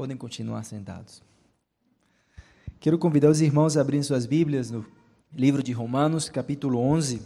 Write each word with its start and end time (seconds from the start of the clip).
Podem 0.00 0.16
continuar 0.16 0.64
sentados. 0.64 1.22
Quero 2.80 2.98
convidar 2.98 3.28
os 3.28 3.42
irmãos 3.42 3.76
a 3.76 3.82
abrirem 3.82 4.02
suas 4.02 4.24
Bíblias 4.24 4.70
no 4.70 4.82
livro 5.30 5.62
de 5.62 5.72
Romanos, 5.72 6.30
capítulo 6.30 6.78
11, 6.78 7.20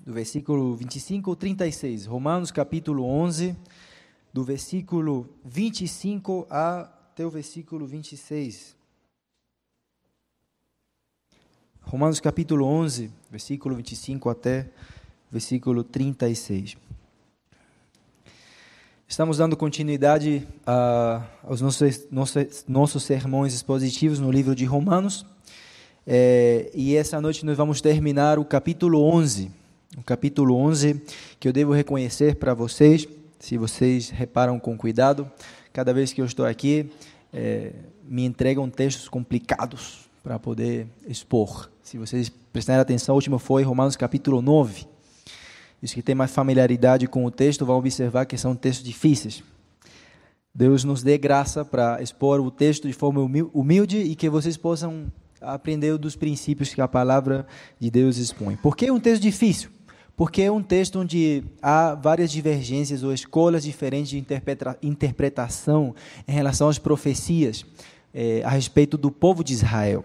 do 0.00 0.12
versículo 0.12 0.74
25 0.74 1.30
ao 1.30 1.36
36. 1.36 2.06
Romanos, 2.06 2.50
capítulo 2.50 3.04
11, 3.04 3.56
do 4.32 4.42
versículo 4.42 5.28
25 5.44 6.48
até 6.50 7.24
o 7.24 7.30
versículo 7.30 7.86
26. 7.86 8.74
Romanos, 11.80 12.18
capítulo 12.18 12.66
11, 12.66 13.08
versículo 13.30 13.76
25 13.76 14.28
até 14.28 14.68
versículo 15.30 15.84
36. 15.84 16.76
Estamos 19.06 19.36
dando 19.36 19.56
continuidade 19.56 20.46
uh, 20.66 21.22
aos 21.44 21.60
nossos, 21.60 22.06
nossos, 22.10 22.64
nossos 22.66 23.02
sermões 23.04 23.54
expositivos 23.54 24.18
no 24.18 24.30
livro 24.30 24.54
de 24.54 24.64
Romanos. 24.64 25.26
É, 26.06 26.70
e 26.74 26.96
essa 26.96 27.20
noite 27.20 27.44
nós 27.44 27.56
vamos 27.56 27.80
terminar 27.80 28.38
o 28.38 28.44
capítulo 28.44 29.02
11. 29.02 29.50
O 29.98 30.02
capítulo 30.02 30.56
11 30.56 31.02
que 31.38 31.46
eu 31.46 31.52
devo 31.52 31.72
reconhecer 31.72 32.36
para 32.36 32.54
vocês, 32.54 33.06
se 33.38 33.58
vocês 33.58 34.08
reparam 34.08 34.58
com 34.58 34.76
cuidado, 34.76 35.30
cada 35.72 35.92
vez 35.92 36.12
que 36.12 36.20
eu 36.20 36.24
estou 36.24 36.46
aqui, 36.46 36.90
é, 37.32 37.72
me 38.08 38.24
entregam 38.24 38.68
textos 38.70 39.08
complicados 39.08 40.08
para 40.22 40.38
poder 40.38 40.86
expor. 41.06 41.70
Se 41.82 41.98
vocês 41.98 42.32
prestarem 42.52 42.80
atenção, 42.80 43.14
o 43.14 43.16
último 43.16 43.38
foi 43.38 43.62
Romanos 43.62 43.96
capítulo 43.96 44.40
9. 44.40 44.93
Os 45.84 45.92
que 45.92 46.00
têm 46.00 46.14
mais 46.14 46.30
familiaridade 46.30 47.06
com 47.06 47.26
o 47.26 47.30
texto 47.30 47.66
vão 47.66 47.76
observar 47.76 48.24
que 48.24 48.38
são 48.38 48.56
textos 48.56 48.86
difíceis. 48.86 49.42
Deus 50.54 50.82
nos 50.82 51.02
dê 51.02 51.18
graça 51.18 51.62
para 51.62 52.00
expor 52.00 52.40
o 52.40 52.50
texto 52.50 52.88
de 52.88 52.94
forma 52.94 53.20
humilde 53.52 53.98
e 53.98 54.14
que 54.14 54.30
vocês 54.30 54.56
possam 54.56 55.12
aprender 55.42 55.98
dos 55.98 56.16
princípios 56.16 56.72
que 56.72 56.80
a 56.80 56.88
palavra 56.88 57.46
de 57.78 57.90
Deus 57.90 58.16
expõe. 58.16 58.56
Por 58.56 58.74
que 58.74 58.90
um 58.90 58.98
texto 58.98 59.20
difícil? 59.20 59.68
Porque 60.16 60.40
é 60.40 60.50
um 60.50 60.62
texto 60.62 61.00
onde 61.00 61.44
há 61.60 61.94
várias 61.94 62.32
divergências 62.32 63.02
ou 63.02 63.12
escolas 63.12 63.64
diferentes 63.64 64.08
de 64.08 64.18
interpreta 64.18 64.78
interpretação 64.82 65.94
em 66.26 66.32
relação 66.32 66.70
às 66.70 66.78
profecias 66.78 67.66
eh, 68.14 68.40
a 68.42 68.48
respeito 68.48 68.96
do 68.96 69.10
povo 69.10 69.44
de 69.44 69.52
Israel. 69.52 70.02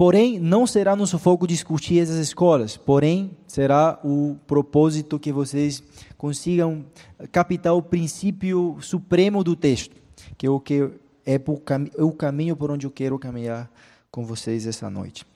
Porém, 0.00 0.38
não 0.38 0.66
será 0.66 0.96
no 0.96 1.06
sufoco 1.06 1.46
discutir 1.46 1.98
essas 1.98 2.16
escolas, 2.16 2.74
porém, 2.74 3.32
será 3.46 4.00
o 4.02 4.34
propósito 4.46 5.18
que 5.18 5.30
vocês 5.30 5.82
consigam 6.16 6.86
captar 7.30 7.74
o 7.74 7.82
princípio 7.82 8.78
supremo 8.80 9.44
do 9.44 9.54
texto, 9.54 9.94
que 10.38 10.46
é 10.46 10.50
o 10.50 10.58
que 10.58 10.90
é, 11.26 11.34
é 11.34 12.02
o 12.02 12.12
caminho 12.12 12.56
por 12.56 12.70
onde 12.70 12.86
eu 12.86 12.90
quero 12.90 13.18
caminhar 13.18 13.70
com 14.10 14.24
vocês 14.24 14.66
essa 14.66 14.88
noite. 14.88 15.26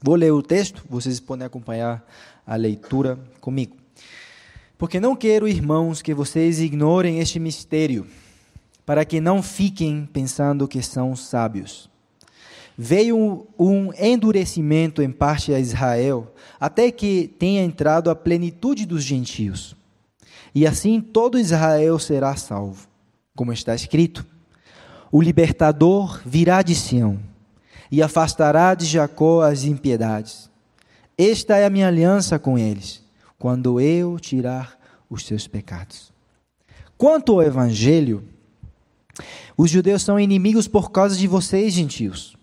Vou 0.00 0.14
ler 0.14 0.32
o 0.32 0.44
texto, 0.44 0.84
vocês 0.88 1.18
podem 1.18 1.44
acompanhar 1.44 2.06
a 2.46 2.54
leitura 2.54 3.18
comigo. 3.40 3.74
Porque 4.78 5.00
não 5.00 5.16
quero, 5.16 5.48
irmãos, 5.48 6.00
que 6.00 6.14
vocês 6.14 6.60
ignorem 6.60 7.18
este 7.18 7.40
mistério, 7.40 8.06
para 8.86 9.04
que 9.04 9.20
não 9.20 9.42
fiquem 9.42 10.08
pensando 10.12 10.68
que 10.68 10.80
são 10.82 11.16
sábios 11.16 11.92
veio 12.76 13.46
um 13.58 13.92
endurecimento 13.94 15.00
em 15.00 15.10
parte 15.10 15.54
a 15.54 15.60
Israel, 15.60 16.32
até 16.58 16.90
que 16.90 17.28
tenha 17.38 17.62
entrado 17.62 18.10
a 18.10 18.16
plenitude 18.16 18.84
dos 18.84 19.02
gentios. 19.02 19.76
E 20.54 20.66
assim 20.66 21.00
todo 21.00 21.38
Israel 21.38 21.98
será 21.98 22.36
salvo, 22.36 22.88
como 23.34 23.52
está 23.52 23.74
escrito: 23.74 24.26
O 25.10 25.22
libertador 25.22 26.20
virá 26.24 26.62
de 26.62 26.74
Sião 26.74 27.18
e 27.90 28.02
afastará 28.02 28.74
de 28.74 28.86
Jacó 28.86 29.42
as 29.42 29.64
impiedades. 29.64 30.50
Esta 31.16 31.56
é 31.56 31.64
a 31.64 31.70
minha 31.70 31.86
aliança 31.86 32.40
com 32.40 32.58
eles, 32.58 33.02
quando 33.38 33.80
eu 33.80 34.18
tirar 34.18 34.76
os 35.08 35.24
seus 35.24 35.46
pecados. 35.46 36.12
Quanto 36.98 37.32
ao 37.32 37.42
evangelho, 37.42 38.24
os 39.56 39.70
judeus 39.70 40.02
são 40.02 40.18
inimigos 40.18 40.66
por 40.66 40.90
causa 40.90 41.16
de 41.16 41.28
vocês, 41.28 41.72
gentios 41.72 42.36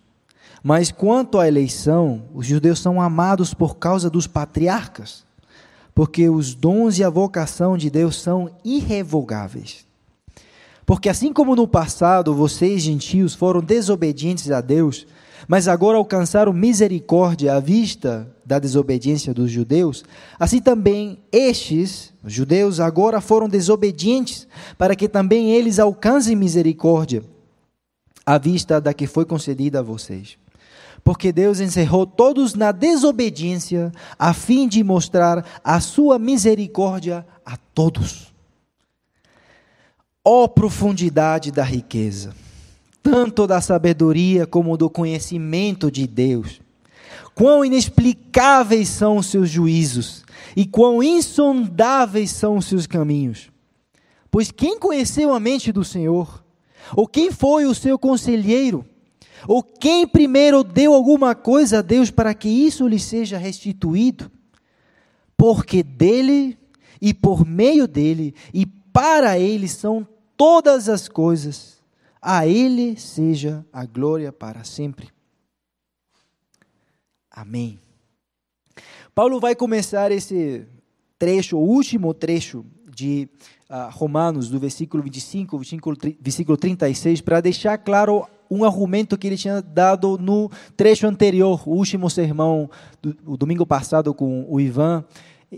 mas 0.64 0.92
quanto 0.92 1.40
à 1.40 1.48
eleição, 1.48 2.24
os 2.34 2.46
judeus 2.46 2.80
são 2.80 3.02
amados 3.02 3.54
por 3.54 3.78
causa 3.78 4.10
dos 4.10 4.28
patriarcas, 4.28 5.24
porque 5.94 6.30
os 6.30 6.54
dons 6.54 7.00
e 7.00 7.04
a 7.04 7.10
vocação 7.10 7.76
de 7.76 7.90
Deus 7.90 8.22
são 8.22 8.50
irrevogáveis. 8.64 9.86
Porque 10.86 11.10
assim 11.10 11.34
como 11.34 11.56
no 11.56 11.68
passado 11.68 12.34
vocês, 12.36 12.84
gentios, 12.84 13.34
foram 13.34 13.62
desobedientes 13.62 14.52
a 14.52 14.62
Deus, 14.62 15.08
mas 15.48 15.68
agora 15.68 15.98
alcançaram 15.98 16.54
misericórdia 16.54 17.56
à 17.56 17.60
vista 17.60 18.30
da 18.46 18.60
desobediência 18.60 19.34
dos 19.34 19.50
judeus, 19.50 20.04
assim 20.40 20.62
também 20.62 21.18
estes, 21.32 22.14
os 22.24 22.32
judeus, 22.32 22.80
agora 22.80 23.20
foram 23.20 23.50
desobedientes, 23.50 24.48
para 24.78 24.96
que 24.96 25.10
também 25.10 25.52
eles 25.52 25.80
alcancem 25.80 26.36
misericórdia 26.36 27.24
à 28.24 28.38
vista 28.38 28.80
da 28.80 28.94
que 28.94 29.08
foi 29.08 29.26
concedida 29.26 29.80
a 29.80 29.84
vocês 29.84 30.41
porque 31.04 31.32
Deus 31.32 31.60
encerrou 31.60 32.06
todos 32.06 32.54
na 32.54 32.72
desobediência, 32.72 33.92
a 34.18 34.34
fim 34.34 34.68
de 34.68 34.84
mostrar 34.84 35.46
a 35.64 35.80
sua 35.80 36.20
misericórdia 36.20 37.26
a 37.46 37.58
todos. 37.58 38.32
Ó 40.24 40.44
oh, 40.44 40.50
profundidade 40.50 41.52
da 41.52 41.64
riqueza, 41.64 42.36
tanto 43.02 43.48
da 43.48 43.60
sabedoria 43.60 44.46
como 44.46 44.78
do 44.78 44.90
conhecimento 44.90 45.90
de 45.90 46.06
Deus. 46.06 46.62
Quão 47.34 47.66
inexplicáveis 47.66 48.88
são 48.90 49.18
os 49.18 49.26
seus 49.26 49.50
juízos 49.50 50.24
e 50.56 50.66
quão 50.66 51.02
insondáveis 51.02 52.30
são 52.30 52.58
os 52.58 52.66
seus 52.66 52.86
caminhos. 52.86 53.50
Pois 54.30 54.52
quem 54.52 54.78
conheceu 54.78 55.34
a 55.34 55.40
mente 55.40 55.72
do 55.72 55.84
Senhor? 55.84 56.44
Ou 56.96 57.08
quem 57.08 57.32
foi 57.32 57.66
o 57.66 57.74
seu 57.74 57.98
conselheiro? 57.98 58.86
Ou 59.48 59.64
quem 59.64 60.08
primeiro 60.08 60.64
deu 60.64 60.94
alguma 60.94 61.34
coisa 61.34 61.80
a 61.80 61.82
Deus 61.82 62.12
para 62.12 62.34
que 62.34 62.50
isso 62.50 62.88
lhe 62.88 63.00
seja 63.00 63.38
restituído? 63.38 64.32
Porque 65.36 65.82
dele 65.82 66.58
e 67.02 67.14
por 67.14 67.46
meio 67.46 67.88
dele 67.88 68.36
e 68.54 68.66
para 68.66 69.40
ele 69.40 69.68
são 69.68 70.08
todas 70.38 70.88
as 70.88 71.08
coisas. 71.08 71.82
A 72.22 72.46
ele 72.46 72.96
seja 72.98 73.66
a 73.74 73.86
glória 73.86 74.32
para 74.32 74.64
sempre. 74.64 75.10
Amém. 77.32 77.80
Paulo 79.16 79.40
vai 79.40 79.56
começar 79.56 80.12
esse 80.12 80.68
trecho, 81.18 81.58
o 81.58 81.68
último 81.68 82.14
trecho 82.14 82.66
de 82.94 83.28
uh, 83.70 83.90
Romanos, 83.92 84.50
do 84.50 84.60
versículo 84.60 85.02
25, 85.02 85.58
versículo, 85.58 85.98
versículo 86.20 86.58
36, 86.58 87.22
para 87.22 87.42
deixar 87.42 87.78
claro 87.78 88.28
um 88.52 88.66
argumento 88.66 89.18
que 89.18 89.26
ele 89.26 89.38
tinha 89.38 89.62
dado 89.62 90.18
no 90.18 90.52
trecho 90.76 91.08
anterior, 91.08 91.64
o 91.66 91.72
último 91.72 92.10
sermão 92.10 92.70
do 93.02 93.16
o 93.26 93.38
domingo 93.38 93.66
passado 93.66 94.14
com 94.14 94.46
o 94.50 94.60
Ivan, 94.60 95.06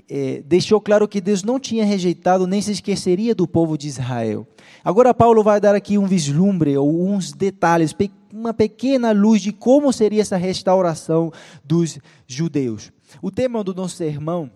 é, 0.09 0.41
deixou 0.45 0.79
claro 0.79 1.07
que 1.07 1.19
Deus 1.19 1.43
não 1.43 1.59
tinha 1.59 1.85
rejeitado 1.85 2.47
nem 2.47 2.61
se 2.61 2.71
esqueceria 2.71 3.33
do 3.33 3.47
povo 3.47 3.77
de 3.77 3.87
Israel. 3.87 4.47
Agora 4.83 5.13
Paulo 5.13 5.43
vai 5.43 5.59
dar 5.59 5.75
aqui 5.75 5.97
um 5.97 6.05
vislumbre 6.05 6.77
ou 6.77 7.07
uns 7.07 7.31
detalhes, 7.31 7.95
uma 8.31 8.53
pequena 8.53 9.11
luz 9.11 9.41
de 9.41 9.51
como 9.51 9.91
seria 9.91 10.21
essa 10.21 10.37
restauração 10.37 11.31
dos 11.63 11.99
judeus. 12.27 12.91
O 13.21 13.31
tema 13.31 13.63
do 13.63 13.73
nosso 13.73 13.95
sermão 13.95 14.49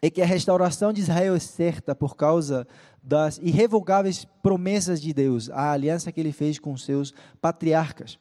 é 0.00 0.08
que 0.08 0.22
a 0.22 0.26
restauração 0.26 0.92
de 0.92 1.00
Israel 1.00 1.34
é 1.34 1.40
certa 1.40 1.94
por 1.94 2.16
causa 2.16 2.66
das 3.08 3.38
irrevogáveis 3.38 4.26
promessas 4.42 5.00
de 5.00 5.14
Deus, 5.14 5.48
a 5.48 5.72
aliança 5.72 6.12
que 6.12 6.20
ele 6.20 6.30
fez 6.30 6.58
com 6.58 6.76
seus 6.76 7.14
patriarcas. 7.40 8.18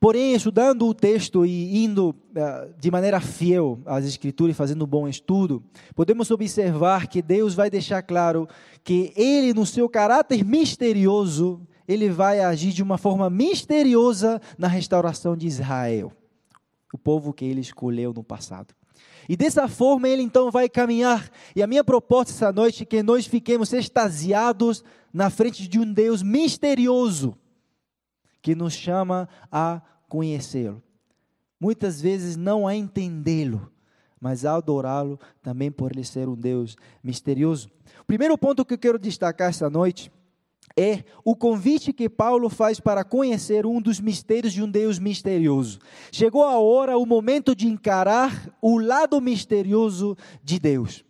Porém, 0.00 0.32
estudando 0.32 0.86
o 0.86 0.94
texto 0.94 1.44
e 1.44 1.84
indo 1.84 2.10
uh, 2.10 2.72
de 2.78 2.90
maneira 2.90 3.20
fiel 3.20 3.80
às 3.84 4.06
Escrituras 4.06 4.54
e 4.54 4.56
fazendo 4.56 4.84
um 4.84 4.88
bom 4.88 5.06
estudo, 5.08 5.62
podemos 5.94 6.30
observar 6.30 7.06
que 7.08 7.20
Deus 7.20 7.54
vai 7.54 7.68
deixar 7.68 8.00
claro 8.00 8.48
que 8.82 9.12
Ele, 9.14 9.52
no 9.52 9.66
seu 9.66 9.88
caráter 9.88 10.42
misterioso, 10.42 11.60
Ele 11.86 12.08
vai 12.08 12.40
agir 12.40 12.72
de 12.72 12.82
uma 12.82 12.96
forma 12.96 13.28
misteriosa 13.28 14.40
na 14.56 14.68
restauração 14.68 15.36
de 15.36 15.46
Israel, 15.46 16.12
o 16.94 16.96
povo 16.96 17.34
que 17.34 17.44
Ele 17.44 17.60
escolheu 17.60 18.14
no 18.14 18.24
passado. 18.24 18.77
E 19.28 19.36
dessa 19.36 19.68
forma 19.68 20.08
ele 20.08 20.22
então 20.22 20.50
vai 20.50 20.68
caminhar. 20.68 21.30
E 21.54 21.62
a 21.62 21.66
minha 21.66 21.84
proposta 21.84 22.32
essa 22.32 22.50
noite 22.50 22.82
é 22.82 22.86
que 22.86 23.02
nós 23.02 23.26
fiquemos 23.26 23.72
extasiados 23.72 24.82
na 25.12 25.28
frente 25.28 25.68
de 25.68 25.78
um 25.78 25.92
Deus 25.92 26.22
misterioso 26.22 27.36
que 28.40 28.54
nos 28.54 28.72
chama 28.72 29.28
a 29.52 29.82
conhecê-lo. 30.08 30.82
Muitas 31.60 32.00
vezes 32.00 32.36
não 32.36 32.66
a 32.66 32.74
entendê-lo, 32.74 33.70
mas 34.20 34.44
a 34.44 34.54
adorá-lo 34.54 35.18
também 35.42 35.70
por 35.70 35.92
ele 35.92 36.04
ser 36.04 36.28
um 36.28 36.36
Deus 36.36 36.76
misterioso. 37.02 37.68
O 38.00 38.04
primeiro 38.04 38.38
ponto 38.38 38.64
que 38.64 38.74
eu 38.74 38.78
quero 38.78 38.98
destacar 38.98 39.50
essa 39.50 39.68
noite 39.68 40.10
é 40.78 41.02
o 41.24 41.34
convite 41.34 41.92
que 41.92 42.08
Paulo 42.08 42.48
faz 42.48 42.78
para 42.78 43.02
conhecer 43.02 43.66
um 43.66 43.82
dos 43.82 43.98
mistérios 43.98 44.52
de 44.52 44.62
um 44.62 44.70
Deus 44.70 44.98
misterioso. 44.98 45.80
Chegou 46.12 46.44
a 46.44 46.56
hora, 46.58 46.96
o 46.96 47.04
momento 47.04 47.54
de 47.54 47.66
encarar 47.66 48.48
o 48.62 48.78
lado 48.78 49.20
misterioso 49.20 50.16
de 50.42 50.60
Deus. 50.60 51.04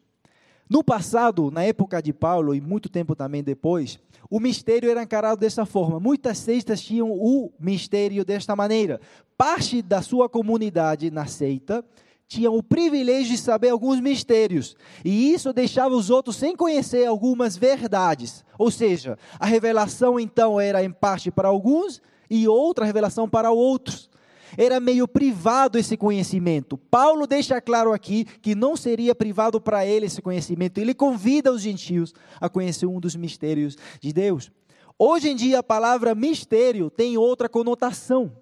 No 0.71 0.83
passado, 0.83 1.51
na 1.51 1.63
época 1.63 2.03
de 2.03 2.13
Paulo 2.13 2.55
e 2.55 2.61
muito 2.61 2.89
tempo 2.89 3.15
também 3.15 3.43
depois, 3.43 3.99
o 4.31 4.41
mistério 4.41 4.91
era 4.91 5.03
encarado 5.03 5.41
dessa 5.41 5.67
forma. 5.67 6.01
Muitas 6.01 6.39
seitas 6.39 6.81
tinham 6.81 7.11
o 7.11 7.53
mistério 7.61 8.25
desta 8.25 8.57
maneira. 8.57 9.01
Parte 9.37 9.83
da 9.83 10.03
sua 10.03 10.29
comunidade 10.29 11.11
na 11.11 11.27
seita 11.27 11.85
tinham 12.29 12.55
o 12.55 12.63
privilégio 12.63 13.33
de 13.33 13.39
saber 13.39 13.71
alguns 13.71 14.01
mistérios, 14.01 14.77
e 15.03 15.33
isso 15.33 15.51
deixava 15.53 15.97
os 15.97 16.11
outros 16.11 16.37
sem 16.37 16.55
conhecer 16.55 17.07
algumas 17.07 17.57
verdades. 17.57 18.45
Ou 18.59 18.71
seja, 18.71 19.19
a 19.41 19.47
revelação 19.47 20.21
então 20.21 20.61
era 20.61 20.85
em 20.85 20.91
parte 20.91 21.31
para 21.31 21.49
alguns 21.49 22.03
e 22.29 22.47
outra 22.47 22.85
revelação 22.85 23.27
para 23.27 23.51
outros. 23.51 24.11
Era 24.57 24.81
meio 24.81 25.07
privado 25.07 25.79
esse 25.79 25.97
conhecimento. 25.97 26.77
Paulo 26.77 27.27
deixa 27.27 27.61
claro 27.61 27.93
aqui 27.93 28.25
que 28.25 28.55
não 28.55 28.77
seria 28.77 29.15
privado 29.15 29.61
para 29.61 29.87
ele 29.87 30.07
esse 30.07 30.23
conhecimento. 30.23 30.79
Ele 30.79 30.95
convida 30.95 31.53
os 31.53 31.63
gentios 31.63 32.15
a 32.41 32.49
conhecer 32.49 32.87
um 32.87 33.01
dos 33.01 33.15
mistérios 33.15 33.77
de 34.01 34.13
Deus. 34.13 34.51
Hoje 35.01 35.29
em 35.29 35.37
dia, 35.37 35.61
a 35.61 35.63
palavra 35.63 36.13
mistério 36.13 36.91
tem 36.91 37.17
outra 37.17 37.49
conotação. 37.49 38.33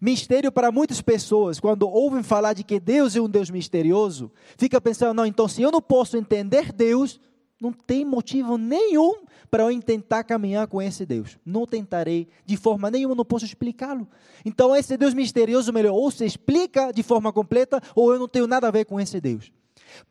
Mistério 0.00 0.52
para 0.52 0.70
muitas 0.70 1.00
pessoas, 1.00 1.58
quando 1.58 1.88
ouvem 1.88 2.22
falar 2.22 2.52
de 2.52 2.62
que 2.62 2.78
Deus 2.78 3.16
é 3.16 3.20
um 3.20 3.28
Deus 3.28 3.50
misterioso, 3.50 4.30
fica 4.56 4.80
pensando, 4.80 5.16
não, 5.16 5.26
então 5.26 5.48
se 5.48 5.60
eu 5.60 5.72
não 5.72 5.82
posso 5.82 6.16
entender 6.16 6.72
Deus, 6.72 7.20
não 7.60 7.72
tem 7.72 8.04
motivo 8.04 8.56
nenhum 8.56 9.24
para 9.50 9.72
eu 9.72 9.82
tentar 9.82 10.22
caminhar 10.22 10.68
com 10.68 10.80
esse 10.80 11.04
Deus. 11.04 11.36
Não 11.44 11.66
tentarei 11.66 12.28
de 12.46 12.56
forma 12.56 12.92
nenhuma, 12.92 13.16
não 13.16 13.24
posso 13.24 13.44
explicá-lo. 13.44 14.06
Então 14.44 14.74
esse 14.76 14.96
Deus 14.96 15.14
misterioso, 15.14 15.72
melhor, 15.72 15.94
ou 15.94 16.12
se 16.12 16.24
explica 16.24 16.92
de 16.92 17.02
forma 17.02 17.32
completa, 17.32 17.80
ou 17.92 18.12
eu 18.12 18.20
não 18.20 18.28
tenho 18.28 18.46
nada 18.46 18.68
a 18.68 18.70
ver 18.70 18.84
com 18.84 19.00
esse 19.00 19.20
Deus. 19.20 19.50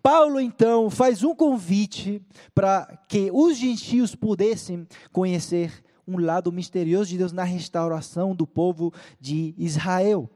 Paulo 0.02 0.40
então 0.40 0.90
faz 0.90 1.24
um 1.24 1.34
convite 1.34 2.22
para 2.54 2.86
que 3.08 3.30
os 3.32 3.58
gentios 3.58 4.16
pudessem 4.16 4.86
conhecer 5.14 5.84
um 6.08 6.20
lado 6.20 6.52
misterioso 6.52 7.10
de 7.10 7.18
Deus 7.18 7.32
na 7.32 7.44
restauração 7.44 8.36
do 8.36 8.46
povo 8.46 8.94
de 9.20 9.54
Israel. 9.58 10.30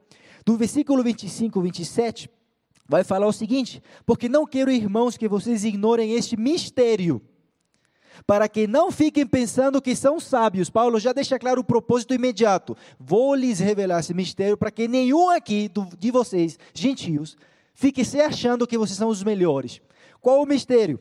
Do 0.45 0.57
versículo 0.57 1.03
25, 1.03 1.61
27, 1.61 2.29
vai 2.87 3.03
falar 3.03 3.27
o 3.27 3.33
seguinte: 3.33 3.81
Porque 4.05 4.29
não 4.29 4.45
quero, 4.45 4.71
irmãos, 4.71 5.17
que 5.17 5.27
vocês 5.27 5.63
ignorem 5.63 6.13
este 6.13 6.37
mistério, 6.37 7.21
para 8.25 8.47
que 8.47 8.65
não 8.65 8.91
fiquem 8.91 9.27
pensando 9.27 9.81
que 9.81 9.95
são 9.95 10.19
sábios. 10.19 10.69
Paulo 10.69 10.99
já 10.99 11.11
deixa 11.11 11.37
claro 11.37 11.61
o 11.61 11.65
propósito 11.65 12.13
imediato: 12.13 12.75
Vou 12.99 13.35
lhes 13.35 13.59
revelar 13.59 13.99
esse 13.99 14.13
mistério 14.13 14.57
para 14.57 14.71
que 14.71 14.87
nenhum 14.87 15.29
aqui 15.29 15.67
do, 15.67 15.85
de 15.97 16.11
vocês, 16.11 16.57
gentios, 16.73 17.35
fique 17.73 18.05
se 18.05 18.19
achando 18.19 18.65
que 18.65 18.77
vocês 18.77 18.97
são 18.97 19.09
os 19.09 19.23
melhores. 19.23 19.81
Qual 20.21 20.41
o 20.41 20.45
mistério? 20.45 20.99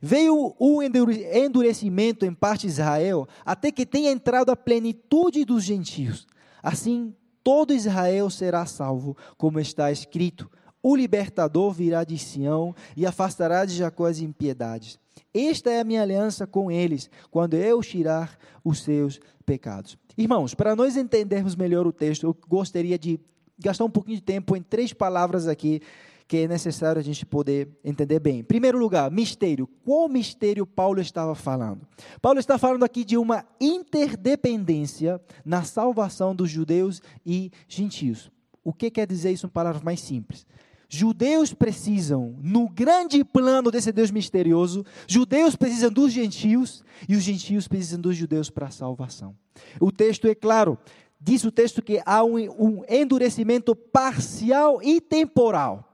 Veio 0.00 0.54
o 0.58 0.82
endurecimento 0.82 2.24
em 2.24 2.32
parte 2.32 2.62
de 2.62 2.68
Israel, 2.68 3.28
até 3.44 3.70
que 3.70 3.84
tenha 3.84 4.10
entrado 4.10 4.50
a 4.50 4.56
plenitude 4.56 5.44
dos 5.44 5.62
gentios. 5.62 6.26
Assim, 6.62 7.14
todo 7.44 7.74
Israel 7.74 8.30
será 8.30 8.64
salvo, 8.64 9.16
como 9.36 9.60
está 9.60 9.92
escrito: 9.92 10.50
O 10.82 10.96
libertador 10.96 11.72
virá 11.72 12.02
de 12.02 12.16
Sião 12.16 12.74
e 12.96 13.04
afastará 13.04 13.64
de 13.64 13.74
Jacó 13.74 14.06
as 14.06 14.20
impiedades. 14.20 14.98
Esta 15.34 15.70
é 15.70 15.80
a 15.80 15.84
minha 15.84 16.02
aliança 16.02 16.46
com 16.46 16.70
eles, 16.70 17.10
quando 17.30 17.54
eu 17.54 17.82
tirar 17.82 18.38
os 18.64 18.82
seus 18.82 19.20
pecados. 19.44 19.98
Irmãos, 20.16 20.54
para 20.54 20.74
nós 20.74 20.96
entendermos 20.96 21.54
melhor 21.54 21.86
o 21.86 21.92
texto, 21.92 22.24
eu 22.24 22.36
gostaria 22.48 22.98
de 22.98 23.20
gastar 23.58 23.84
um 23.84 23.90
pouquinho 23.90 24.16
de 24.16 24.22
tempo 24.22 24.56
em 24.56 24.62
três 24.62 24.92
palavras 24.92 25.46
aqui 25.46 25.82
que 26.30 26.36
é 26.36 26.46
necessário 26.46 27.00
a 27.00 27.02
gente 27.02 27.26
poder 27.26 27.68
entender 27.82 28.20
bem. 28.20 28.38
Em 28.38 28.44
primeiro 28.44 28.78
lugar, 28.78 29.10
mistério. 29.10 29.66
Qual 29.84 30.08
mistério 30.08 30.64
Paulo 30.64 31.00
estava 31.00 31.34
falando? 31.34 31.80
Paulo 32.22 32.38
está 32.38 32.56
falando 32.56 32.84
aqui 32.84 33.02
de 33.02 33.16
uma 33.16 33.44
interdependência 33.60 35.20
na 35.44 35.64
salvação 35.64 36.32
dos 36.32 36.48
judeus 36.48 37.02
e 37.26 37.50
gentios. 37.66 38.30
O 38.62 38.72
que 38.72 38.92
quer 38.92 39.08
dizer 39.08 39.32
isso 39.32 39.46
em 39.46 39.50
palavras 39.50 39.82
mais 39.82 39.98
simples? 39.98 40.46
Judeus 40.88 41.52
precisam, 41.52 42.36
no 42.40 42.68
grande 42.68 43.24
plano 43.24 43.68
desse 43.68 43.90
Deus 43.90 44.12
misterioso, 44.12 44.86
judeus 45.08 45.56
precisam 45.56 45.90
dos 45.90 46.12
gentios 46.12 46.84
e 47.08 47.16
os 47.16 47.24
gentios 47.24 47.66
precisam 47.66 48.00
dos 48.00 48.16
judeus 48.16 48.48
para 48.48 48.68
a 48.68 48.70
salvação. 48.70 49.34
O 49.80 49.90
texto 49.90 50.28
é 50.28 50.34
claro, 50.36 50.78
diz 51.20 51.42
o 51.42 51.50
texto 51.50 51.82
que 51.82 52.00
há 52.06 52.22
um, 52.22 52.36
um 52.36 52.84
endurecimento 52.88 53.74
parcial 53.74 54.80
e 54.80 55.00
temporal 55.00 55.89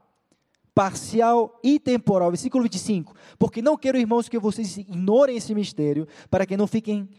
parcial 0.77 1.59
e 1.63 1.79
temporal. 1.79 2.29
Versículo 2.29 2.61
25. 2.61 3.15
Porque 3.39 3.63
não 3.63 3.75
quero, 3.75 3.97
irmãos, 3.97 4.29
que 4.29 4.37
vocês 4.37 4.77
ignorem 4.77 5.35
esse 5.35 5.55
mistério, 5.55 6.07
para 6.29 6.45
que 6.45 6.55
não 6.55 6.67
fiquem 6.67 7.09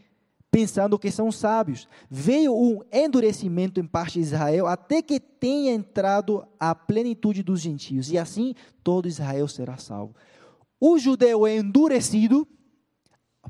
pensando 0.48 0.96
que 0.96 1.10
são 1.10 1.32
sábios. 1.32 1.88
Veio 2.08 2.54
um 2.54 2.82
endurecimento 2.92 3.80
em 3.80 3.84
parte 3.84 4.12
de 4.12 4.20
Israel, 4.20 4.68
até 4.68 5.02
que 5.02 5.18
tenha 5.18 5.72
entrado 5.72 6.46
a 6.58 6.72
plenitude 6.72 7.42
dos 7.42 7.60
gentios, 7.60 8.12
e 8.12 8.16
assim 8.16 8.54
todo 8.84 9.08
Israel 9.08 9.48
será 9.48 9.76
salvo. 9.76 10.14
O 10.80 10.96
judeu 10.96 11.44
é 11.44 11.56
endurecido 11.56 12.46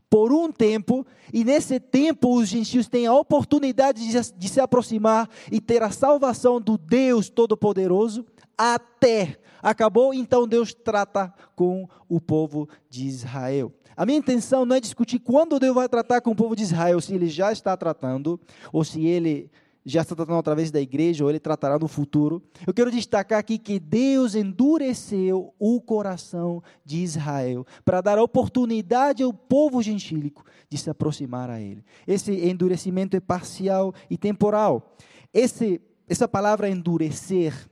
por 0.08 0.32
um 0.32 0.50
tempo, 0.50 1.06
e 1.34 1.44
nesse 1.44 1.78
tempo 1.78 2.34
os 2.34 2.48
gentios 2.48 2.88
têm 2.88 3.06
a 3.06 3.12
oportunidade 3.12 4.08
de, 4.08 4.32
de 4.32 4.48
se 4.48 4.58
aproximar 4.58 5.28
e 5.52 5.60
ter 5.60 5.82
a 5.82 5.90
salvação 5.90 6.58
do 6.58 6.78
Deus 6.78 7.28
Todo-Poderoso, 7.28 8.24
até 8.58 9.38
acabou, 9.62 10.12
então 10.12 10.46
Deus 10.46 10.74
trata 10.74 11.32
com 11.54 11.88
o 12.08 12.20
povo 12.20 12.68
de 12.90 13.06
Israel. 13.06 13.72
A 13.96 14.04
minha 14.04 14.18
intenção 14.18 14.64
não 14.64 14.76
é 14.76 14.80
discutir 14.80 15.18
quando 15.18 15.58
Deus 15.58 15.74
vai 15.74 15.88
tratar 15.88 16.20
com 16.20 16.30
o 16.30 16.36
povo 16.36 16.54
de 16.54 16.62
Israel, 16.62 17.00
se 17.00 17.14
ele 17.14 17.28
já 17.28 17.52
está 17.52 17.76
tratando, 17.76 18.38
ou 18.72 18.84
se 18.84 19.06
ele 19.06 19.50
já 19.84 20.02
está 20.02 20.14
tratando 20.14 20.38
através 20.38 20.70
da 20.70 20.80
igreja, 20.80 21.24
ou 21.24 21.30
ele 21.30 21.40
tratará 21.40 21.78
no 21.78 21.88
futuro. 21.88 22.42
Eu 22.66 22.74
quero 22.74 22.90
destacar 22.90 23.38
aqui 23.38 23.58
que 23.58 23.80
Deus 23.80 24.34
endureceu 24.34 25.54
o 25.58 25.80
coração 25.80 26.62
de 26.84 26.98
Israel 26.98 27.66
para 27.84 28.00
dar 28.00 28.18
oportunidade 28.18 29.22
ao 29.22 29.32
povo 29.32 29.82
gentílico 29.82 30.44
de 30.68 30.76
se 30.76 30.90
aproximar 30.90 31.48
a 31.48 31.60
ele. 31.60 31.82
Esse 32.06 32.32
endurecimento 32.32 33.16
é 33.16 33.20
parcial 33.20 33.94
e 34.10 34.18
temporal. 34.18 34.94
Esse, 35.32 35.80
essa 36.06 36.28
palavra 36.28 36.68
endurecer 36.68 37.68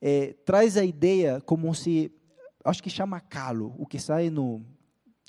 é, 0.00 0.34
traz 0.44 0.76
a 0.76 0.84
ideia 0.84 1.40
como 1.40 1.74
se, 1.74 2.12
acho 2.64 2.82
que 2.82 2.90
chama 2.90 3.20
calo, 3.20 3.74
o 3.78 3.86
que 3.86 3.98
sai 3.98 4.30
no, 4.30 4.64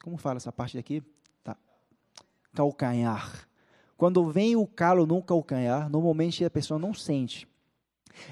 como 0.04 0.18
fala 0.18 0.38
essa 0.38 0.52
parte 0.52 0.78
daqui? 0.78 1.04
Tá. 1.44 1.58
Calcanhar. 2.54 3.48
Quando 3.98 4.30
vem 4.30 4.56
o 4.56 4.66
calo 4.66 5.06
no 5.06 5.22
calcanhar, 5.22 5.90
normalmente 5.90 6.46
a 6.46 6.50
pessoa 6.50 6.80
não 6.80 6.94
sente. 6.94 7.48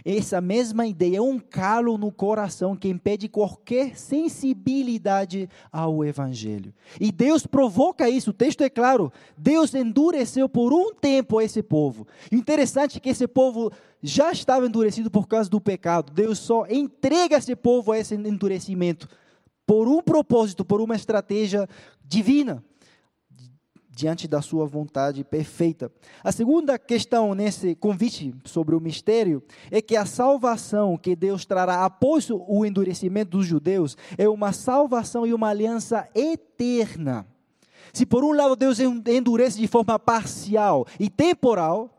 Essa 0.03 0.41
mesma 0.41 0.85
ideia 0.87 1.21
um 1.21 1.39
calo 1.39 1.97
no 1.97 2.11
coração 2.11 2.75
que 2.75 2.87
impede 2.87 3.27
qualquer 3.27 3.97
sensibilidade 3.97 5.49
ao 5.71 6.03
Evangelho. 6.03 6.73
E 6.99 7.11
Deus 7.11 7.45
provoca 7.45 8.09
isso, 8.09 8.31
o 8.31 8.33
texto 8.33 8.61
é 8.61 8.69
claro. 8.69 9.11
Deus 9.37 9.73
endureceu 9.73 10.49
por 10.49 10.73
um 10.73 10.93
tempo 10.93 11.41
esse 11.41 11.61
povo. 11.61 12.07
Interessante 12.31 12.99
que 12.99 13.09
esse 13.09 13.27
povo 13.27 13.71
já 14.01 14.31
estava 14.31 14.65
endurecido 14.65 15.09
por 15.09 15.27
causa 15.27 15.49
do 15.49 15.59
pecado. 15.59 16.11
Deus 16.11 16.39
só 16.39 16.65
entrega 16.67 17.37
esse 17.37 17.55
povo 17.55 17.91
a 17.91 17.97
esse 17.97 18.15
endurecimento 18.15 19.07
por 19.65 19.87
um 19.87 20.01
propósito, 20.01 20.63
por 20.63 20.79
uma 20.79 20.95
estratégia 20.95 21.67
divina 22.03 22.63
diante 23.97 24.27
da 24.27 24.43
sua 24.43 24.67
vontade 24.67 25.23
perfeita. 25.23 25.91
A 26.23 26.31
segunda 26.31 26.77
questão 26.77 27.33
nesse 27.33 27.73
convite 27.73 28.33
sobre 28.45 28.75
o 28.75 28.79
mistério 28.79 29.41
é 29.71 29.81
que 29.81 29.95
a 29.95 30.05
salvação 30.05 30.95
que 30.95 31.15
Deus 31.15 31.45
trará 31.45 31.83
após 31.83 32.29
o 32.29 32.63
endurecimento 32.63 33.31
dos 33.31 33.47
judeus 33.47 33.97
é 34.15 34.29
uma 34.29 34.53
salvação 34.53 35.25
e 35.25 35.33
uma 35.33 35.49
aliança 35.49 36.07
eterna. 36.13 37.25
Se 37.91 38.05
por 38.05 38.23
um 38.23 38.33
lado 38.33 38.55
Deus 38.55 38.79
endurece 38.79 39.57
de 39.57 39.67
forma 39.67 39.97
parcial 39.97 40.85
e 40.99 41.09
temporal, 41.09 41.96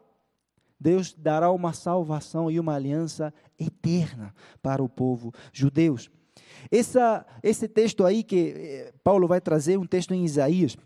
Deus 0.81 1.13
dará 1.13 1.51
uma 1.51 1.73
salvação 1.73 2.51
e 2.51 2.59
uma 2.61 2.75
aliança 2.75 3.33
eterna 3.59 4.35
para 4.63 4.83
o 4.83 4.89
povo 4.89 5.33
judeus. 5.53 6.11
Essa, 6.71 7.27
esse 7.43 7.69
texto 7.69 8.05
aí 8.05 8.23
que 8.23 8.55
eh, 8.57 8.93
Paulo 9.03 9.27
vai 9.27 9.41
trazer, 9.41 9.79
um 9.79 9.87
texto 9.87 10.15
em 10.15 10.25
Isaías, 10.25 10.77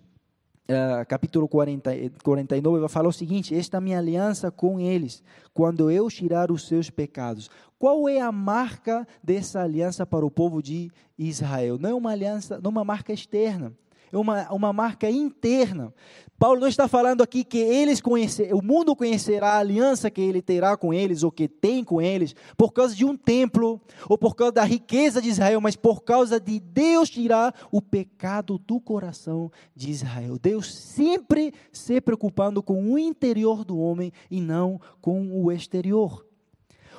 Uh, 0.62 1.04
capítulo 1.08 1.48
40, 1.48 1.90
49, 2.22 2.78
vai 2.78 2.88
falar 2.88 3.08
o 3.08 3.12
seguinte: 3.12 3.52
Esta 3.52 3.80
minha 3.80 3.98
aliança 3.98 4.48
com 4.48 4.78
eles, 4.78 5.20
quando 5.52 5.90
eu 5.90 6.08
tirar 6.08 6.52
os 6.52 6.68
seus 6.68 6.88
pecados. 6.88 7.50
Qual 7.80 8.08
é 8.08 8.20
a 8.20 8.30
marca 8.30 9.06
dessa 9.20 9.60
aliança 9.60 10.06
para 10.06 10.24
o 10.24 10.30
povo 10.30 10.62
de 10.62 10.88
Israel? 11.18 11.78
Não 11.80 11.90
é 11.90 11.94
uma 11.94 12.12
aliança, 12.12 12.60
não 12.62 12.68
é 12.68 12.74
uma 12.74 12.84
marca 12.84 13.12
externa, 13.12 13.72
uma, 14.12 14.50
uma 14.52 14.72
marca 14.72 15.10
interna. 15.10 15.92
Paulo 16.38 16.60
não 16.60 16.66
está 16.66 16.88
falando 16.88 17.22
aqui 17.22 17.44
que 17.44 17.58
eles 17.58 18.00
conhecer, 18.00 18.52
o 18.52 18.60
mundo 18.60 18.96
conhecerá 18.96 19.50
a 19.50 19.58
aliança 19.58 20.10
que 20.10 20.20
ele 20.20 20.42
terá 20.42 20.76
com 20.76 20.92
eles 20.92 21.22
ou 21.22 21.30
que 21.30 21.46
tem 21.46 21.84
com 21.84 22.02
eles 22.02 22.34
por 22.56 22.72
causa 22.72 22.96
de 22.96 23.04
um 23.04 23.16
templo 23.16 23.80
ou 24.08 24.18
por 24.18 24.34
causa 24.34 24.50
da 24.50 24.64
riqueza 24.64 25.22
de 25.22 25.28
Israel, 25.28 25.60
mas 25.60 25.76
por 25.76 26.02
causa 26.02 26.40
de 26.40 26.58
Deus 26.58 27.08
tirar 27.08 27.54
o 27.70 27.80
pecado 27.80 28.58
do 28.58 28.80
coração 28.80 29.52
de 29.74 29.88
Israel. 29.88 30.36
Deus 30.36 30.74
sempre 30.74 31.54
se 31.70 32.00
preocupando 32.00 32.60
com 32.60 32.92
o 32.92 32.98
interior 32.98 33.64
do 33.64 33.78
homem 33.78 34.12
e 34.28 34.40
não 34.40 34.80
com 35.00 35.40
o 35.40 35.52
exterior. 35.52 36.26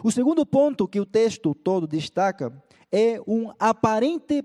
O 0.01 0.09
segundo 0.09 0.45
ponto 0.45 0.87
que 0.87 1.01
o 1.01 1.05
texto 1.05 1.53
todo 1.53 1.85
destaca 1.85 2.53
é 2.89 3.19
um 3.27 3.51
aparente 3.59 4.43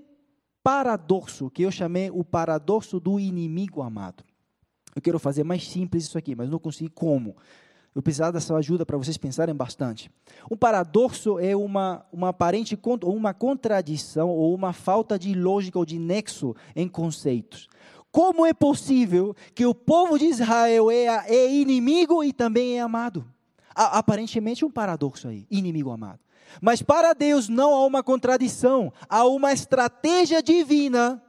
paradoxo, 0.63 1.49
que 1.49 1.63
eu 1.63 1.71
chamei 1.71 2.09
o 2.09 2.23
paradoxo 2.23 2.99
do 2.99 3.19
inimigo 3.19 3.81
amado. 3.81 4.23
Eu 4.95 5.01
quero 5.01 5.19
fazer 5.19 5.43
mais 5.43 5.67
simples 5.67 6.05
isso 6.05 6.17
aqui, 6.17 6.35
mas 6.35 6.49
não 6.49 6.59
consegui 6.59 6.89
como. 6.89 7.35
Eu 7.93 8.01
precisava 8.01 8.33
dessa 8.33 8.55
ajuda 8.55 8.85
para 8.85 8.97
vocês 8.97 9.17
pensarem 9.17 9.55
bastante. 9.55 10.11
Um 10.49 10.55
paradoxo 10.55 11.39
é 11.39 11.55
uma, 11.55 12.05
uma 12.11 12.29
aparente 12.29 12.77
uma 13.03 13.33
contradição 13.33 14.29
ou 14.29 14.53
uma 14.53 14.73
falta 14.73 15.17
de 15.17 15.33
lógica 15.33 15.79
ou 15.79 15.85
de 15.85 15.97
nexo 15.97 16.55
em 16.75 16.87
conceitos. 16.87 17.67
Como 18.11 18.45
é 18.45 18.53
possível 18.53 19.35
que 19.53 19.65
o 19.65 19.75
povo 19.75 20.17
de 20.17 20.25
Israel 20.25 20.89
é, 20.89 21.05
é 21.27 21.51
inimigo 21.51 22.23
e 22.23 22.33
também 22.33 22.77
é 22.77 22.81
amado? 22.81 23.25
aparentemente 23.75 24.65
um 24.65 24.69
paradoxo 24.69 25.29
aí, 25.29 25.47
inimigo 25.49 25.89
amado. 25.89 26.19
Mas 26.61 26.81
para 26.81 27.13
Deus 27.13 27.47
não 27.49 27.73
há 27.73 27.85
uma 27.85 28.03
contradição, 28.03 28.91
há 29.07 29.25
uma 29.25 29.53
estratégia 29.53 30.41
divina 30.41 31.21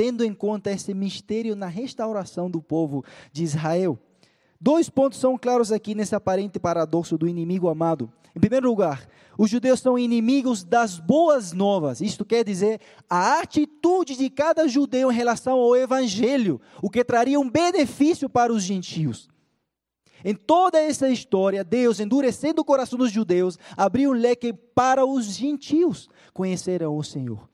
tendo 0.00 0.24
em 0.24 0.32
conta 0.32 0.70
esse 0.70 0.94
mistério 0.94 1.54
na 1.54 1.66
restauração 1.66 2.50
do 2.50 2.62
povo 2.62 3.04
de 3.30 3.44
Israel. 3.44 3.98
Dois 4.58 4.88
pontos 4.88 5.18
são 5.18 5.36
claros 5.36 5.70
aqui 5.70 5.94
nesse 5.94 6.14
aparente 6.14 6.58
paradoxo 6.58 7.18
do 7.18 7.28
inimigo 7.28 7.68
amado. 7.68 8.10
Em 8.34 8.40
primeiro 8.40 8.66
lugar, 8.66 9.06
os 9.36 9.50
judeus 9.50 9.80
são 9.80 9.98
inimigos 9.98 10.64
das 10.64 10.98
boas 10.98 11.52
novas. 11.52 12.00
Isto 12.00 12.24
quer 12.24 12.44
dizer 12.44 12.80
a 13.10 13.40
atitude 13.40 14.16
de 14.16 14.30
cada 14.30 14.66
judeu 14.68 15.12
em 15.12 15.14
relação 15.14 15.58
ao 15.58 15.76
evangelho, 15.76 16.60
o 16.82 16.88
que 16.88 17.04
traria 17.04 17.38
um 17.38 17.50
benefício 17.50 18.28
para 18.28 18.52
os 18.52 18.62
gentios. 18.62 19.28
Em 20.24 20.34
toda 20.34 20.78
essa 20.78 21.08
história, 21.08 21.64
Deus, 21.64 22.00
endurecendo 22.00 22.60
o 22.62 22.64
coração 22.64 22.98
dos 22.98 23.10
judeus, 23.10 23.58
abriu 23.76 24.10
um 24.10 24.14
leque 24.14 24.52
para 24.52 25.04
os 25.04 25.26
gentios 25.26 26.08
conhecerem 26.32 26.86
o 26.86 27.02
Senhor. 27.02 27.48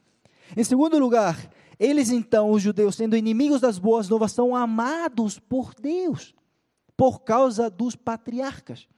Em 0.56 0.64
segundo 0.64 0.98
lugar, 0.98 1.50
eles 1.78 2.10
então, 2.10 2.50
os 2.50 2.62
judeus, 2.62 2.96
sendo 2.96 3.16
inimigos 3.16 3.60
das 3.60 3.78
boas 3.78 4.08
novas, 4.08 4.32
são 4.32 4.54
amados 4.54 5.38
por 5.38 5.74
Deus, 5.74 6.34
por 6.96 7.20
causa 7.20 7.68
dos 7.68 7.94
patriarcas. 7.94 8.88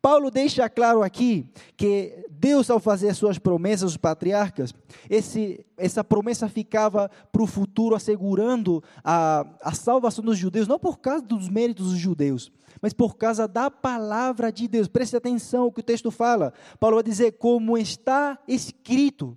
Paulo 0.00 0.30
deixa 0.30 0.68
claro 0.68 1.02
aqui 1.02 1.46
que 1.76 2.24
Deus, 2.30 2.70
ao 2.70 2.78
fazer 2.78 3.08
as 3.08 3.18
suas 3.18 3.36
promessas 3.36 3.82
aos 3.82 3.96
patriarcas, 3.96 4.72
esse, 5.10 5.66
essa 5.76 6.04
promessa 6.04 6.48
ficava 6.48 7.10
para 7.32 7.42
o 7.42 7.46
futuro, 7.46 7.96
assegurando 7.96 8.82
a, 9.02 9.44
a 9.60 9.72
salvação 9.72 10.24
dos 10.24 10.38
judeus, 10.38 10.68
não 10.68 10.78
por 10.78 10.98
causa 10.98 11.24
dos 11.24 11.48
méritos 11.48 11.90
dos 11.90 11.98
judeus, 11.98 12.52
mas 12.80 12.92
por 12.92 13.16
causa 13.16 13.48
da 13.48 13.70
palavra 13.70 14.52
de 14.52 14.68
Deus. 14.68 14.86
Preste 14.86 15.16
atenção 15.16 15.64
ao 15.64 15.72
que 15.72 15.80
o 15.80 15.84
texto 15.84 16.12
fala. 16.12 16.52
Paulo 16.78 16.96
vai 16.96 17.02
dizer: 17.02 17.32
como 17.32 17.76
está 17.76 18.38
escrito. 18.46 19.36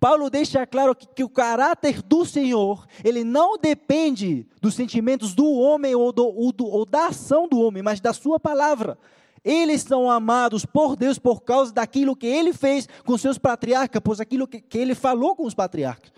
Paulo 0.00 0.30
deixa 0.30 0.66
claro 0.66 0.94
que, 0.94 1.06
que, 1.06 1.22
o 1.22 1.28
caráter 1.28 2.00
do 2.00 2.24
Senhor, 2.24 2.86
ele 3.04 3.22
não 3.22 3.58
depende 3.58 4.46
dos 4.58 4.74
sentimentos 4.74 5.34
do 5.34 5.44
homem 5.44 5.94
ou, 5.94 6.10
do, 6.10 6.26
ou, 6.26 6.50
do, 6.50 6.66
ou 6.66 6.86
da 6.86 7.08
ação 7.08 7.46
do 7.46 7.60
homem, 7.60 7.82
mas 7.82 8.00
da 8.00 8.14
sua 8.14 8.40
palavra. 8.40 8.96
Eles 9.44 9.82
são 9.82 10.10
amados 10.10 10.66
por 10.66 10.96
Deus 10.96 11.18
por 11.18 11.42
causa 11.42 11.72
daquilo 11.72 12.16
que 12.16 12.26
ele 12.26 12.52
fez 12.52 12.88
com 13.04 13.16
seus 13.16 13.38
patriarcas, 13.38 14.02
por 14.02 14.20
aquilo 14.20 14.46
que, 14.46 14.60
que 14.60 14.78
ele 14.78 14.94
falou 14.94 15.34
com 15.34 15.44
os 15.44 15.54
patriarcas. 15.54 16.12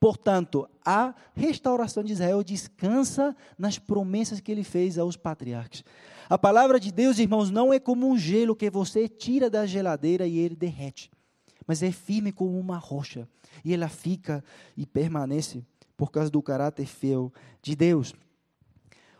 Portanto, 0.00 0.68
a 0.84 1.14
restauração 1.34 2.02
de 2.02 2.12
Israel 2.12 2.42
descansa 2.42 3.36
nas 3.56 3.78
promessas 3.78 4.40
que 4.40 4.50
ele 4.50 4.64
fez 4.64 4.98
aos 4.98 5.16
patriarcas. 5.16 5.84
A 6.28 6.38
palavra 6.38 6.80
de 6.80 6.90
Deus, 6.90 7.18
irmãos, 7.18 7.50
não 7.50 7.72
é 7.72 7.78
como 7.78 8.08
um 8.08 8.16
gelo 8.16 8.56
que 8.56 8.70
você 8.70 9.06
tira 9.06 9.48
da 9.48 9.66
geladeira 9.66 10.26
e 10.26 10.38
ele 10.38 10.56
derrete 10.56 11.10
mas 11.66 11.82
é 11.82 11.90
firme 11.90 12.32
como 12.32 12.58
uma 12.58 12.76
rocha. 12.76 13.28
E 13.64 13.72
ela 13.72 13.88
fica 13.88 14.44
e 14.76 14.86
permanece 14.86 15.64
por 15.96 16.10
causa 16.10 16.30
do 16.30 16.42
caráter 16.42 16.86
fiel 16.86 17.32
de 17.62 17.76
Deus. 17.76 18.14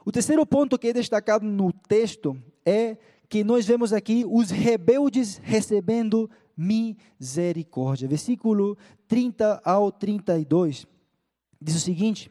O 0.04 0.10
terceiro 0.10 0.44
ponto 0.44 0.78
que 0.78 0.88
é 0.88 0.92
destacado 0.92 1.44
no 1.44 1.72
texto 1.72 2.36
é 2.64 2.96
que 3.32 3.42
nós 3.42 3.64
vemos 3.64 3.94
aqui 3.94 4.26
os 4.28 4.50
rebeldes 4.50 5.40
recebendo 5.42 6.28
misericórdia. 6.54 8.06
Versículo 8.06 8.76
30 9.08 9.58
ao 9.64 9.90
32 9.90 10.86
diz 11.58 11.76
o 11.76 11.80
seguinte: 11.80 12.30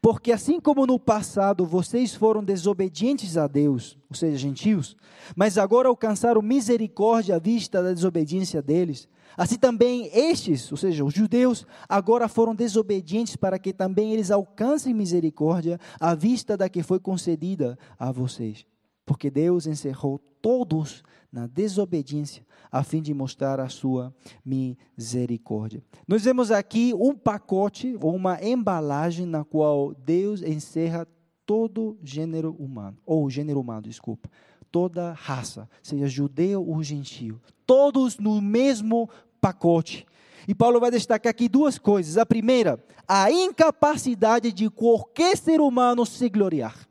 porque 0.00 0.30
assim 0.30 0.60
como 0.60 0.86
no 0.86 0.96
passado 0.96 1.66
vocês 1.66 2.14
foram 2.14 2.44
desobedientes 2.44 3.36
a 3.36 3.48
Deus, 3.48 3.98
ou 4.08 4.14
seja, 4.14 4.38
gentios, 4.38 4.96
mas 5.34 5.58
agora 5.58 5.88
alcançaram 5.88 6.40
misericórdia 6.40 7.34
à 7.34 7.40
vista 7.40 7.82
da 7.82 7.92
desobediência 7.92 8.62
deles, 8.62 9.08
Assim 9.36 9.58
também 9.58 10.08
estes, 10.12 10.72
ou 10.72 10.78
seja, 10.78 11.04
os 11.04 11.14
judeus, 11.14 11.66
agora 11.88 12.28
foram 12.28 12.54
desobedientes 12.54 13.36
para 13.36 13.58
que 13.58 13.72
também 13.72 14.12
eles 14.12 14.30
alcancem 14.30 14.94
misericórdia 14.94 15.78
à 16.00 16.14
vista 16.14 16.56
da 16.56 16.68
que 16.68 16.82
foi 16.82 16.98
concedida 16.98 17.78
a 17.96 18.10
vocês. 18.10 18.64
Porque 19.08 19.30
Deus 19.30 19.66
encerrou 19.66 20.18
todos 20.18 21.02
na 21.32 21.46
desobediência, 21.46 22.44
a 22.70 22.82
fim 22.84 23.00
de 23.00 23.14
mostrar 23.14 23.58
a 23.58 23.66
sua 23.70 24.14
misericórdia. 24.44 25.82
Nós 26.06 26.24
vemos 26.24 26.50
aqui 26.50 26.92
um 26.94 27.14
pacote 27.14 27.96
ou 28.02 28.14
uma 28.14 28.38
embalagem 28.44 29.24
na 29.24 29.46
qual 29.46 29.94
Deus 29.94 30.42
encerra 30.42 31.08
todo 31.46 31.96
gênero 32.04 32.54
humano, 32.58 32.98
ou 33.06 33.30
gênero 33.30 33.58
humano, 33.58 33.88
desculpa, 33.88 34.28
toda 34.70 35.14
raça, 35.14 35.70
seja 35.82 36.06
judeu 36.06 36.62
ou 36.68 36.82
gentio, 36.82 37.40
todos 37.64 38.18
no 38.18 38.42
mesmo 38.42 39.08
pacote. 39.40 40.06
E 40.46 40.54
Paulo 40.54 40.80
vai 40.80 40.90
destacar 40.90 41.30
aqui 41.30 41.48
duas 41.48 41.78
coisas. 41.78 42.18
A 42.18 42.26
primeira, 42.26 42.78
a 43.06 43.32
incapacidade 43.32 44.52
de 44.52 44.68
qualquer 44.68 45.34
ser 45.34 45.62
humano 45.62 46.04
se 46.04 46.28
gloriar. 46.28 46.87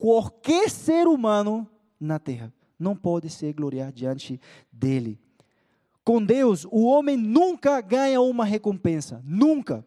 Qualquer 0.00 0.70
ser 0.70 1.06
humano 1.06 1.68
na 2.00 2.18
terra 2.18 2.50
não 2.78 2.96
pode 2.96 3.28
se 3.28 3.52
gloriar 3.52 3.92
diante 3.92 4.40
dele. 4.72 5.20
Com 6.02 6.24
Deus, 6.24 6.66
o 6.70 6.86
homem 6.86 7.18
nunca 7.18 7.78
ganha 7.82 8.18
uma 8.22 8.46
recompensa, 8.46 9.22
nunca. 9.22 9.84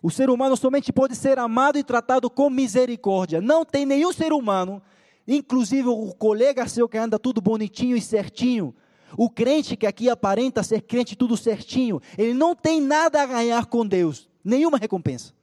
O 0.00 0.12
ser 0.12 0.30
humano 0.30 0.56
somente 0.56 0.92
pode 0.92 1.16
ser 1.16 1.40
amado 1.40 1.76
e 1.76 1.82
tratado 1.82 2.30
com 2.30 2.48
misericórdia. 2.48 3.40
Não 3.40 3.64
tem 3.64 3.84
nenhum 3.84 4.12
ser 4.12 4.32
humano, 4.32 4.80
inclusive 5.26 5.88
o 5.88 6.14
colega 6.14 6.68
seu 6.68 6.88
que 6.88 6.96
anda 6.96 7.18
tudo 7.18 7.40
bonitinho 7.40 7.96
e 7.96 8.00
certinho, 8.00 8.72
o 9.16 9.28
crente 9.28 9.76
que 9.76 9.88
aqui 9.88 10.08
aparenta 10.08 10.62
ser 10.62 10.82
crente 10.82 11.16
tudo 11.16 11.36
certinho, 11.36 12.00
ele 12.16 12.32
não 12.32 12.54
tem 12.54 12.80
nada 12.80 13.20
a 13.20 13.26
ganhar 13.26 13.66
com 13.66 13.84
Deus, 13.84 14.28
nenhuma 14.44 14.78
recompensa. 14.78 15.36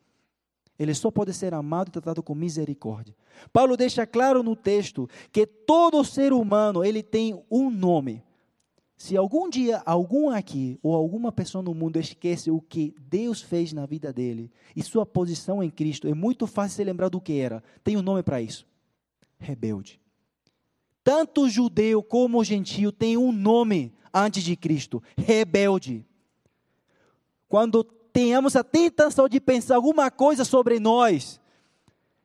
Ele 0.78 0.94
só 0.94 1.10
pode 1.10 1.34
ser 1.34 1.54
amado 1.54 1.88
e 1.88 1.92
tratado 1.92 2.22
com 2.22 2.36
misericórdia. 2.36 3.16
Paulo 3.52 3.78
deixa 3.78 4.06
claro 4.06 4.44
no 4.44 4.56
texto 4.56 5.10
que 5.32 5.46
todo 5.46 6.04
ser 6.04 6.34
humano, 6.34 6.84
ele 6.84 7.02
tem 7.02 7.42
um 7.50 7.70
nome. 7.70 8.24
Se 8.98 9.16
algum 9.18 9.50
dia 9.50 9.82
algum 9.86 10.30
aqui 10.30 10.80
ou 10.82 10.96
alguma 10.96 11.32
pessoa 11.32 11.62
no 11.62 11.74
mundo 11.74 12.00
esquece 12.00 12.50
o 12.50 12.62
que 12.62 12.96
Deus 13.10 13.42
fez 13.42 13.74
na 13.74 13.86
vida 13.86 14.12
dele 14.14 14.50
e 14.76 14.82
sua 14.82 15.06
posição 15.06 15.62
em 15.62 15.70
Cristo, 15.70 16.08
é 16.08 16.14
muito 16.14 16.48
fácil 16.48 16.78
se 16.78 16.84
lembrar 16.84 17.10
do 17.10 17.20
que 17.20 17.34
era. 17.34 17.62
Tem 17.84 17.98
um 17.98 18.02
nome 18.02 18.24
para 18.24 18.42
isso: 18.42 18.66
rebelde. 19.38 20.00
Tanto 21.04 21.50
judeu 21.50 22.02
como 22.02 22.44
gentio 22.44 22.92
tem 22.92 23.18
um 23.18 23.32
nome 23.32 23.94
antes 24.14 24.44
de 24.44 24.56
Cristo: 24.56 25.04
rebelde. 25.18 26.06
Quando 27.48 27.84
tenhamos 28.16 28.56
a 28.56 28.64
tentação 28.64 29.28
de 29.28 29.42
pensar 29.42 29.76
alguma 29.76 30.10
coisa 30.10 30.46
sobre 30.46 30.80
nós, 30.80 31.38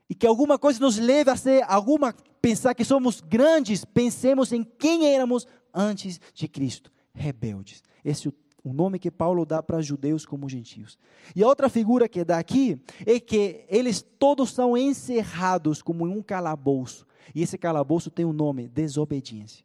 e 0.09 0.15
que 0.15 0.25
alguma 0.25 0.57
coisa 0.57 0.79
nos 0.79 0.97
leve 0.97 1.33
a 1.33 1.37
ser 1.37 1.65
alguma 1.67 2.15
pensar 2.41 2.77
que 2.77 2.85
somos 2.85 3.21
grandes, 3.21 3.85
pensemos 3.85 4.53
em 4.53 4.63
quem 4.63 5.13
éramos 5.13 5.49
antes 5.75 6.21
de 6.33 6.47
Cristo, 6.47 6.93
rebeldes. 7.13 7.83
Esse 8.05 8.29
é 8.29 8.33
o 8.63 8.73
nome 8.73 9.01
que 9.01 9.11
Paulo 9.11 9.45
dá 9.45 9.61
para 9.65 9.83
judeus 9.83 10.25
como 10.25 10.49
gentios. 10.49 10.97
E 11.35 11.43
a 11.43 11.49
outra 11.49 11.69
figura 11.69 12.09
que 12.09 12.25
dá 12.25 12.39
aqui 12.39 12.81
é 13.05 13.19
que 13.19 13.65
eles 13.69 14.01
todos 14.17 14.53
são 14.53 14.77
encerrados 14.77 15.83
como 15.83 16.07
em 16.07 16.11
um 16.17 16.23
calabouço. 16.23 17.05
E 17.35 17.43
esse 17.43 17.59
calabouço 17.59 18.13
tem 18.13 18.25
o 18.25 18.29
um 18.29 18.33
nome: 18.33 18.69
desobediência. 18.69 19.65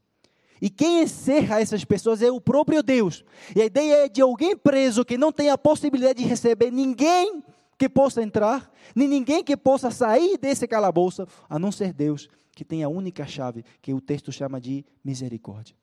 E 0.66 0.70
quem 0.72 1.04
encerra 1.04 1.62
essas 1.62 1.86
pessoas 1.86 2.24
é 2.24 2.32
o 2.32 2.42
próprio 2.42 2.82
Deus. 2.82 3.24
E 3.56 3.62
a 3.62 3.66
ideia 3.66 4.06
é 4.06 4.10
de 4.10 4.20
alguém 4.20 4.58
preso 4.58 5.06
que 5.06 5.16
não 5.16 5.32
tem 5.32 5.52
a 5.52 5.58
possibilidade 5.60 6.24
de 6.24 6.28
receber 6.28 6.72
ninguém 6.72 7.44
que 7.78 7.88
possa 7.88 8.24
entrar, 8.24 8.72
nem 8.96 9.08
ninguém 9.08 9.44
que 9.44 9.56
possa 9.56 9.92
sair 9.92 10.40
desse 10.40 10.68
calabouço, 10.68 11.28
a 11.48 11.60
não 11.60 11.72
ser 11.72 11.94
Deus, 11.94 12.28
que 12.56 12.66
tem 12.66 12.84
a 12.84 12.90
única 12.90 13.28
chave, 13.28 13.64
que 13.80 13.94
o 13.94 14.02
texto 14.02 14.32
chama 14.32 14.60
de 14.60 14.84
misericórdia. 15.04 15.76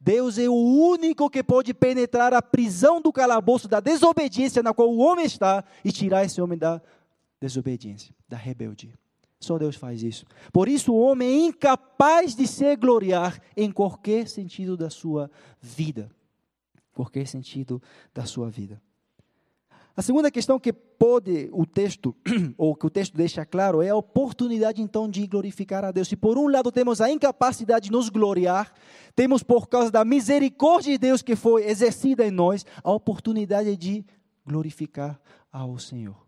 Deus 0.00 0.38
é 0.38 0.48
o 0.48 0.54
único 0.54 1.28
que 1.28 1.42
pode 1.42 1.74
penetrar 1.74 2.32
a 2.32 2.40
prisão 2.40 3.02
do 3.02 3.12
calabouço 3.12 3.66
da 3.66 3.80
desobediência 3.80 4.62
na 4.62 4.72
qual 4.72 4.88
o 4.88 4.98
homem 4.98 5.24
está 5.24 5.64
e 5.84 5.90
tirar 5.90 6.24
esse 6.24 6.40
homem 6.40 6.56
da 6.56 6.80
desobediência, 7.40 8.14
da 8.28 8.36
rebeldia. 8.36 8.94
Só 9.42 9.58
Deus 9.58 9.74
faz 9.74 10.04
isso. 10.04 10.24
Por 10.52 10.68
isso, 10.68 10.92
o 10.92 11.00
homem 11.00 11.28
é 11.28 11.46
incapaz 11.46 12.36
de 12.36 12.46
se 12.46 12.76
gloriar 12.76 13.42
em 13.56 13.72
qualquer 13.72 14.28
sentido 14.28 14.76
da 14.76 14.88
sua 14.88 15.28
vida. 15.60 16.08
Qualquer 16.94 17.26
sentido 17.26 17.82
da 18.14 18.24
sua 18.24 18.48
vida. 18.48 18.80
A 19.96 20.00
segunda 20.00 20.30
questão 20.30 20.60
que 20.60 20.72
pode 20.72 21.50
o 21.52 21.66
texto, 21.66 22.14
ou 22.56 22.76
que 22.76 22.86
o 22.86 22.90
texto 22.90 23.16
deixa 23.16 23.44
claro, 23.44 23.82
é 23.82 23.88
a 23.88 23.96
oportunidade 23.96 24.80
então 24.80 25.08
de 25.08 25.26
glorificar 25.26 25.84
a 25.84 25.90
Deus. 25.90 26.06
Se 26.06 26.14
por 26.14 26.38
um 26.38 26.46
lado 26.46 26.70
temos 26.70 27.00
a 27.00 27.10
incapacidade 27.10 27.86
de 27.86 27.92
nos 27.92 28.08
gloriar, 28.08 28.72
temos 29.16 29.42
por 29.42 29.68
causa 29.68 29.90
da 29.90 30.04
misericórdia 30.04 30.92
de 30.92 30.98
Deus 30.98 31.20
que 31.20 31.34
foi 31.34 31.66
exercida 31.66 32.24
em 32.24 32.30
nós, 32.30 32.64
a 32.84 32.92
oportunidade 32.92 33.76
de 33.76 34.04
glorificar 34.46 35.20
ao 35.50 35.80
Senhor. 35.80 36.24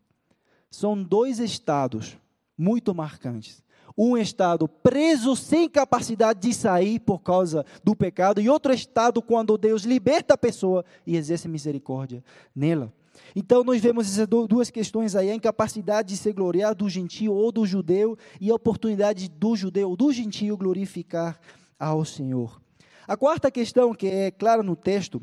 São 0.69 1.01
dois 1.01 1.39
estados 1.39 2.19
muito 2.57 2.95
marcantes. 2.95 3.63
Um 3.97 4.17
estado 4.17 4.67
preso 4.67 5.37
sem 5.37 5.69
capacidade 5.69 6.41
de 6.41 6.55
sair 6.55 6.99
por 6.99 7.21
causa 7.21 7.65
do 7.83 7.95
pecado, 7.95 8.41
e 8.41 8.49
outro 8.49 8.73
estado 8.73 9.23
quando 9.23 9.57
Deus 9.57 9.83
liberta 9.83 10.35
a 10.35 10.39
pessoa 10.39 10.85
e 11.07 11.17
exerce 11.17 11.47
misericórdia 11.47 12.25
nela. 12.55 12.93
Então, 13.37 13.63
nós 13.63 13.81
vemos 13.81 14.11
essas 14.11 14.27
duas 14.27 14.71
questões 14.71 15.15
aí: 15.15 15.31
a 15.31 15.35
incapacidade 15.35 16.09
de 16.09 16.17
se 16.17 16.33
gloriar 16.33 16.75
do 16.75 16.89
gentio 16.89 17.33
ou 17.33 17.53
do 17.53 17.65
judeu, 17.65 18.19
e 18.41 18.51
a 18.51 18.55
oportunidade 18.55 19.29
do 19.29 19.55
judeu 19.55 19.91
ou 19.91 19.97
do 19.97 20.13
gentio 20.13 20.57
glorificar 20.57 21.39
ao 21.79 22.05
Senhor. 22.05 22.61
A 23.07 23.17
quarta 23.17 23.51
questão, 23.51 23.95
que 23.95 24.07
é 24.07 24.31
clara 24.31 24.63
no 24.63 24.75
texto, 24.75 25.23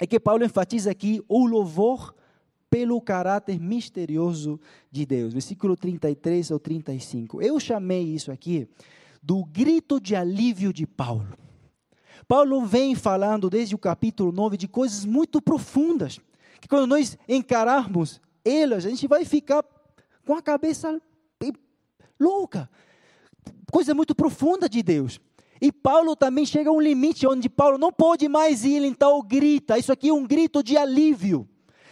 é 0.00 0.06
que 0.06 0.18
Paulo 0.18 0.44
enfatiza 0.44 0.90
aqui 0.90 1.22
o 1.28 1.46
louvor 1.46 2.14
pelo 2.70 3.00
caráter 3.00 3.60
misterioso 3.60 4.58
de 4.90 5.04
Deus. 5.04 5.32
Versículo 5.32 5.76
33 5.76 6.52
ao 6.52 6.58
35. 6.58 7.42
Eu 7.42 7.58
chamei 7.58 8.04
isso 8.04 8.30
aqui 8.30 8.68
do 9.20 9.44
grito 9.44 10.00
de 10.00 10.16
alívio 10.16 10.72
de 10.72 10.86
Paulo. 10.86 11.36
Paulo 12.26 12.64
vem 12.64 12.94
falando 12.94 13.50
desde 13.50 13.74
o 13.74 13.78
capítulo 13.78 14.30
9 14.30 14.56
de 14.56 14.68
coisas 14.68 15.04
muito 15.04 15.42
profundas 15.42 16.20
que 16.60 16.68
quando 16.68 16.86
nós 16.86 17.18
encararmos 17.28 18.20
elas, 18.44 18.86
a 18.86 18.90
gente 18.90 19.08
vai 19.08 19.24
ficar 19.24 19.64
com 20.24 20.34
a 20.34 20.42
cabeça 20.42 21.00
louca. 22.18 22.70
Coisa 23.72 23.94
muito 23.94 24.14
profunda 24.14 24.68
de 24.68 24.82
Deus. 24.82 25.18
E 25.60 25.72
Paulo 25.72 26.14
também 26.14 26.46
chega 26.46 26.70
a 26.70 26.72
um 26.72 26.80
limite 26.80 27.26
onde 27.26 27.48
Paulo 27.48 27.78
não 27.78 27.92
pode 27.92 28.28
mais 28.28 28.64
ir, 28.64 28.82
então 28.84 29.22
grita. 29.22 29.78
Isso 29.78 29.92
aqui 29.92 30.08
é 30.08 30.12
um 30.12 30.26
grito 30.26 30.62
de 30.62 30.76
alívio, 30.76 31.48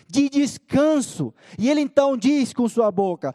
de 0.08 0.28
descanso. 0.28 1.34
E 1.58 1.68
ele 1.68 1.80
então 1.80 2.16
diz 2.16 2.52
com 2.52 2.68
sua 2.68 2.90
boca, 2.90 3.34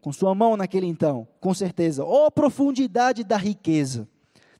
com 0.00 0.12
sua 0.12 0.34
mão 0.34 0.56
naquele 0.56 0.86
então, 0.86 1.26
com 1.40 1.54
certeza, 1.54 2.04
ó 2.04 2.26
oh, 2.26 2.30
profundidade 2.30 3.24
da 3.24 3.36
riqueza 3.36 4.08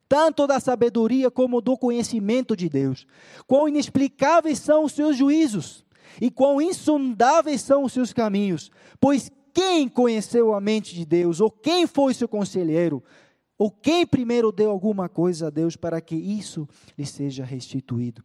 tanto 0.09 0.47
da 0.47 0.61
sabedoria 0.61 1.31
como 1.31 1.61
do 1.61 1.76
conhecimento 1.76 2.57
de 2.57 2.69
Deus. 2.69 3.07
Quão 3.47 3.69
inexplicáveis 3.69 4.59
são 4.59 4.85
os 4.85 4.93
seus 4.93 5.16
juízos 5.16 5.85
e 6.21 6.31
quão 6.31 6.61
insondáveis 6.61 7.61
são 7.61 7.85
os 7.85 7.93
seus 7.93 8.12
caminhos. 8.12 8.71
Pois 9.00 9.31
quem 9.52 9.88
conheceu 9.88 10.55
a 10.55 10.61
mente 10.61 10.95
de 10.95 11.05
Deus, 11.05 11.40
ou 11.40 11.50
quem 11.50 11.87
foi 11.87 12.14
seu 12.14 12.28
conselheiro, 12.28 13.02
ou 13.59 13.71
quem 13.71 14.07
primeiro 14.07 14.52
deu 14.52 14.71
alguma 14.71 15.09
coisa 15.09 15.47
a 15.47 15.50
Deus 15.50 15.76
para 15.76 16.00
que 16.00 16.14
isso 16.14 16.69
lhe 16.97 17.07
seja 17.07 17.45
restituído? 17.45 18.22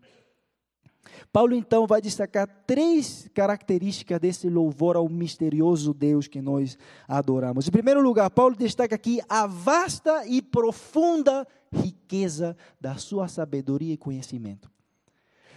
Paulo 1.31 1.55
então 1.55 1.87
vai 1.87 2.01
destacar 2.01 2.47
três 2.65 3.29
características 3.33 4.19
desse 4.19 4.49
louvor 4.49 4.95
ao 4.95 5.07
misterioso 5.09 5.93
Deus 5.93 6.27
que 6.27 6.41
nós 6.41 6.77
adoramos. 7.07 7.67
Em 7.67 7.71
primeiro 7.71 8.01
lugar, 8.01 8.29
Paulo 8.29 8.55
destaca 8.55 8.95
aqui 8.95 9.19
a 9.27 9.47
vasta 9.47 10.25
e 10.27 10.41
profunda 10.41 11.47
riqueza 11.71 12.55
da 12.79 12.95
sua 12.95 13.27
sabedoria 13.27 13.93
e 13.93 13.97
conhecimento 13.97 14.69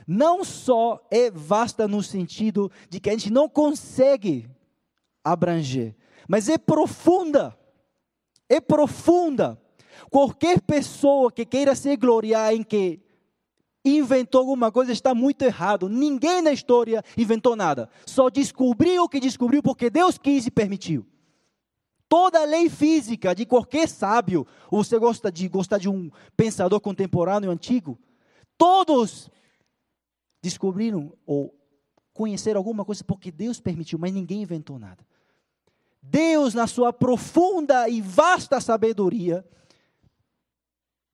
não 0.07 0.45
só 0.45 1.05
é 1.11 1.31
vasta 1.31 1.89
no 1.89 2.03
sentido 2.03 2.71
de 2.89 3.01
que 3.01 3.09
a 3.09 3.13
gente 3.13 3.33
não 3.33 3.49
consegue 3.49 4.49
abranger, 5.23 5.95
mas 6.29 6.49
é 6.49 6.59
profunda. 6.59 7.59
É 8.49 8.61
profunda. 8.61 9.61
Qualquer 10.11 10.61
pessoa 10.61 11.33
que 11.33 11.47
queira 11.47 11.75
se 11.75 11.97
gloriar 11.97 12.53
em 12.53 12.63
que 12.63 13.01
inventou 13.85 14.41
alguma 14.41 14.73
coisa 14.73 14.93
está 14.93 15.15
muito 15.15 15.43
errado. 15.43 15.89
Ninguém 15.89 16.41
na 16.41 16.53
história 16.53 17.05
inventou 17.17 17.55
nada. 17.55 17.89
Só 18.07 18.31
descobriu 18.31 19.05
o 19.05 19.09
que 19.09 19.21
descobriu 19.21 19.63
porque 19.63 19.91
Deus 19.91 20.17
quis 20.17 20.47
e 20.47 20.51
permitiu. 20.51 21.07
Toda 22.09 22.41
a 22.41 22.45
lei 22.45 22.71
física 22.71 23.35
de 23.35 23.45
qualquer 23.45 23.89
sábio, 23.89 24.47
ou 24.71 24.83
você 24.85 24.99
gosta 24.99 25.31
de 25.31 25.49
gostar 25.49 25.79
de 25.79 25.89
um 25.89 26.11
pensador 26.37 26.81
contemporâneo 26.81 27.51
antigo, 27.51 27.99
todos 28.57 29.31
descobriram 30.41 31.13
ou 31.27 31.55
conheceram 32.13 32.59
alguma 32.59 32.85
coisa 32.85 33.03
porque 33.03 33.33
Deus 33.33 33.61
permitiu, 33.61 33.99
mas 33.99 34.13
ninguém 34.13 34.43
inventou 34.43 34.79
nada. 34.79 35.05
Deus, 36.01 36.55
na 36.55 36.67
sua 36.67 36.93
profunda 36.93 37.89
e 37.89 38.01
vasta 38.01 38.61
sabedoria, 38.61 39.45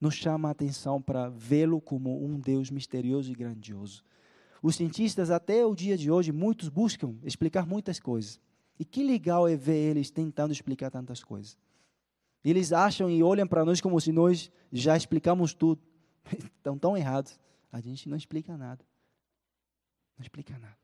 nos 0.00 0.14
chama 0.14 0.48
a 0.48 0.52
atenção 0.52 1.00
para 1.00 1.28
vê-lo 1.28 1.80
como 1.80 2.24
um 2.24 2.38
Deus 2.38 2.70
misterioso 2.70 3.30
e 3.30 3.34
grandioso. 3.34 4.02
Os 4.62 4.76
cientistas, 4.76 5.30
até 5.30 5.64
o 5.64 5.74
dia 5.74 5.96
de 5.96 6.10
hoje, 6.10 6.32
muitos 6.32 6.68
buscam 6.68 7.16
explicar 7.22 7.66
muitas 7.66 8.00
coisas. 8.00 8.40
E 8.78 8.84
que 8.84 9.02
legal 9.02 9.46
é 9.46 9.56
ver 9.56 9.90
eles 9.90 10.10
tentando 10.10 10.52
explicar 10.52 10.90
tantas 10.90 11.22
coisas. 11.22 11.56
Eles 12.42 12.72
acham 12.72 13.10
e 13.10 13.22
olham 13.22 13.46
para 13.46 13.64
nós 13.64 13.80
como 13.80 14.00
se 14.00 14.10
nós 14.12 14.50
já 14.72 14.96
explicamos 14.96 15.52
tudo. 15.52 15.80
Estão 16.56 16.78
tão 16.78 16.96
errados. 16.96 17.38
A 17.70 17.80
gente 17.80 18.08
não 18.08 18.16
explica 18.16 18.56
nada. 18.56 18.84
Não 20.16 20.22
explica 20.22 20.58
nada. 20.58 20.76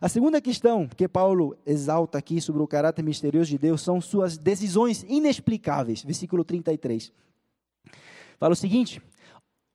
A 0.00 0.08
segunda 0.08 0.40
questão 0.40 0.88
que 0.88 1.06
Paulo 1.06 1.56
exalta 1.66 2.18
aqui 2.18 2.40
sobre 2.40 2.62
o 2.62 2.66
caráter 2.66 3.02
misterioso 3.02 3.50
de 3.50 3.58
Deus 3.58 3.82
são 3.82 4.00
suas 4.00 4.38
decisões 4.38 5.04
inexplicáveis. 5.04 6.02
Versículo 6.02 6.44
33. 6.44 7.12
Fala 8.40 8.54
o 8.54 8.56
seguinte: 8.56 9.02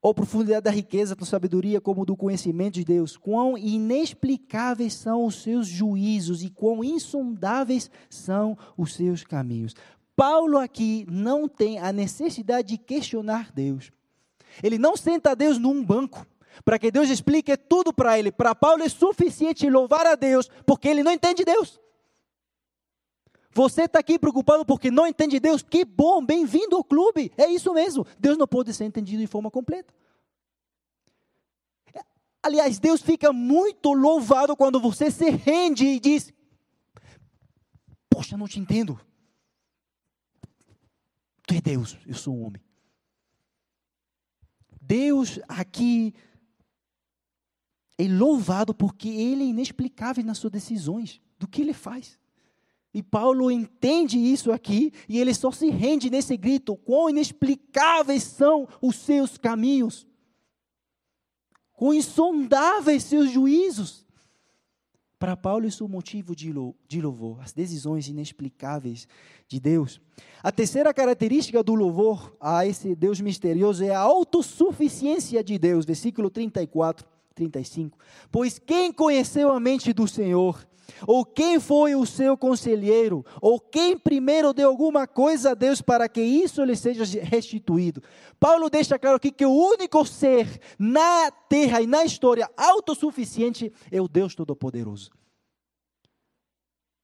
Ó 0.01 0.11
profundidade 0.11 0.63
da 0.63 0.71
riqueza, 0.71 1.15
da 1.15 1.25
sabedoria, 1.25 1.79
como 1.79 2.05
do 2.05 2.17
conhecimento 2.17 2.73
de 2.73 2.83
Deus, 2.83 3.15
quão 3.15 3.55
inexplicáveis 3.57 4.93
são 4.93 5.25
os 5.25 5.41
seus 5.41 5.67
juízos 5.67 6.43
e 6.43 6.49
quão 6.49 6.83
insondáveis 6.83 7.89
são 8.09 8.57
os 8.75 8.95
seus 8.95 9.23
caminhos. 9.23 9.75
Paulo 10.15 10.57
aqui 10.57 11.05
não 11.09 11.47
tem 11.47 11.77
a 11.77 11.93
necessidade 11.93 12.69
de 12.69 12.77
questionar 12.77 13.51
Deus. 13.53 13.91
Ele 14.63 14.77
não 14.77 14.97
senta 14.97 15.35
Deus 15.35 15.57
num 15.57 15.83
banco 15.83 16.25
para 16.63 16.79
que 16.79 16.89
Deus 16.89 17.09
explique 17.09 17.55
tudo 17.57 17.93
para 17.93 18.17
ele. 18.17 18.31
Para 18.31 18.55
Paulo 18.55 18.81
é 18.81 18.89
suficiente 18.89 19.69
louvar 19.69 20.07
a 20.07 20.15
Deus, 20.15 20.49
porque 20.65 20.87
ele 20.87 21.03
não 21.03 21.11
entende 21.11 21.43
Deus. 21.43 21.79
Você 23.55 23.83
está 23.83 23.99
aqui 23.99 24.19
preocupado 24.19 24.65
porque 24.65 24.91
não 24.91 25.07
entende 25.07 25.39
Deus? 25.39 25.63
Que 25.63 25.85
bom, 25.85 26.23
bem-vindo 26.25 26.75
ao 26.75 26.83
clube. 26.83 27.31
É 27.37 27.47
isso 27.47 27.73
mesmo. 27.73 28.05
Deus 28.19 28.37
não 28.37 28.45
pode 28.45 28.73
ser 28.73 28.83
entendido 28.83 29.21
de 29.21 29.27
forma 29.27 29.49
completa. 29.49 29.93
Aliás, 32.43 32.79
Deus 32.79 33.01
fica 33.01 33.31
muito 33.31 33.93
louvado 33.93 34.57
quando 34.57 34.77
você 34.77 35.09
se 35.09 35.29
rende 35.29 35.85
e 35.85 36.01
diz: 36.01 36.33
Poxa, 38.09 38.35
não 38.35 38.45
te 38.45 38.59
entendo. 38.59 38.99
Tu 41.47 41.55
é 41.55 41.61
Deus, 41.61 41.97
eu 42.05 42.13
sou 42.13 42.35
um 42.35 42.47
homem. 42.47 42.61
Deus 44.81 45.39
aqui 45.47 46.13
é 47.97 48.03
louvado 48.05 48.75
porque 48.75 49.07
ele 49.07 49.43
é 49.43 49.47
inexplicável 49.47 50.25
nas 50.25 50.39
suas 50.39 50.51
decisões, 50.51 51.21
do 51.39 51.47
que 51.47 51.61
ele 51.61 51.73
faz. 51.73 52.19
E 52.95 53.03
Paulo 53.03 53.51
entende 53.51 54.17
isso 54.17 54.53
aqui 54.53 54.93
e 55.09 55.19
ele 55.19 55.33
só 55.33 55.51
se 55.51 55.69
rende 55.69 56.09
nesse 56.09 56.37
grito: 56.37 56.77
quão 56.77 57.09
inexplicáveis 57.09 58.23
são 58.23 58.65
os 58.81 58.95
seus 58.95 59.37
caminhos, 59.37 60.07
quão 61.73 61.93
insondáveis 61.93 63.03
seus 63.03 63.29
juízos. 63.29 64.05
Para 65.19 65.35
Paulo, 65.35 65.67
isso 65.67 65.83
é 65.83 65.85
o 65.85 65.89
motivo 65.89 66.33
de 66.33 67.01
louvor, 67.01 67.41
as 67.41 67.51
decisões 67.51 68.07
inexplicáveis 68.07 69.09
de 69.45 69.59
Deus. 69.59 69.99
A 70.41 70.49
terceira 70.49 70.93
característica 70.93 71.61
do 71.61 71.75
louvor 71.75 72.33
a 72.39 72.65
esse 72.65 72.95
Deus 72.95 73.19
misterioso 73.19 73.83
é 73.83 73.93
a 73.93 73.99
autossuficiência 73.99 75.43
de 75.43 75.57
Deus, 75.57 75.85
versículo 75.85 76.29
34. 76.29 77.05
35. 77.33 77.97
Pois 78.31 78.57
quem 78.57 78.93
conheceu 78.93 79.51
a 79.51 79.59
mente 79.59 79.91
do 79.91 80.07
Senhor 80.07 80.65
Ou 81.07 81.25
quem 81.25 81.59
foi 81.59 81.95
o 81.95 82.05
seu 82.05 82.37
conselheiro? 82.37 83.25
Ou 83.41 83.59
quem 83.59 83.97
primeiro 83.97 84.53
deu 84.53 84.69
alguma 84.69 85.07
coisa 85.07 85.51
a 85.51 85.53
Deus 85.53 85.81
para 85.81 86.07
que 86.07 86.21
isso 86.21 86.63
lhe 86.63 86.75
seja 86.75 87.03
restituído? 87.21 88.01
Paulo 88.39 88.69
deixa 88.69 88.97
claro 88.99 89.17
aqui 89.17 89.31
que 89.31 89.45
o 89.45 89.51
único 89.51 90.05
ser 90.05 90.59
na 90.77 91.31
terra 91.31 91.81
e 91.81 91.87
na 91.87 92.05
história 92.05 92.49
autossuficiente 92.55 93.71
é 93.91 94.01
o 94.01 94.07
Deus 94.07 94.35
Todo-Poderoso. 94.35 95.11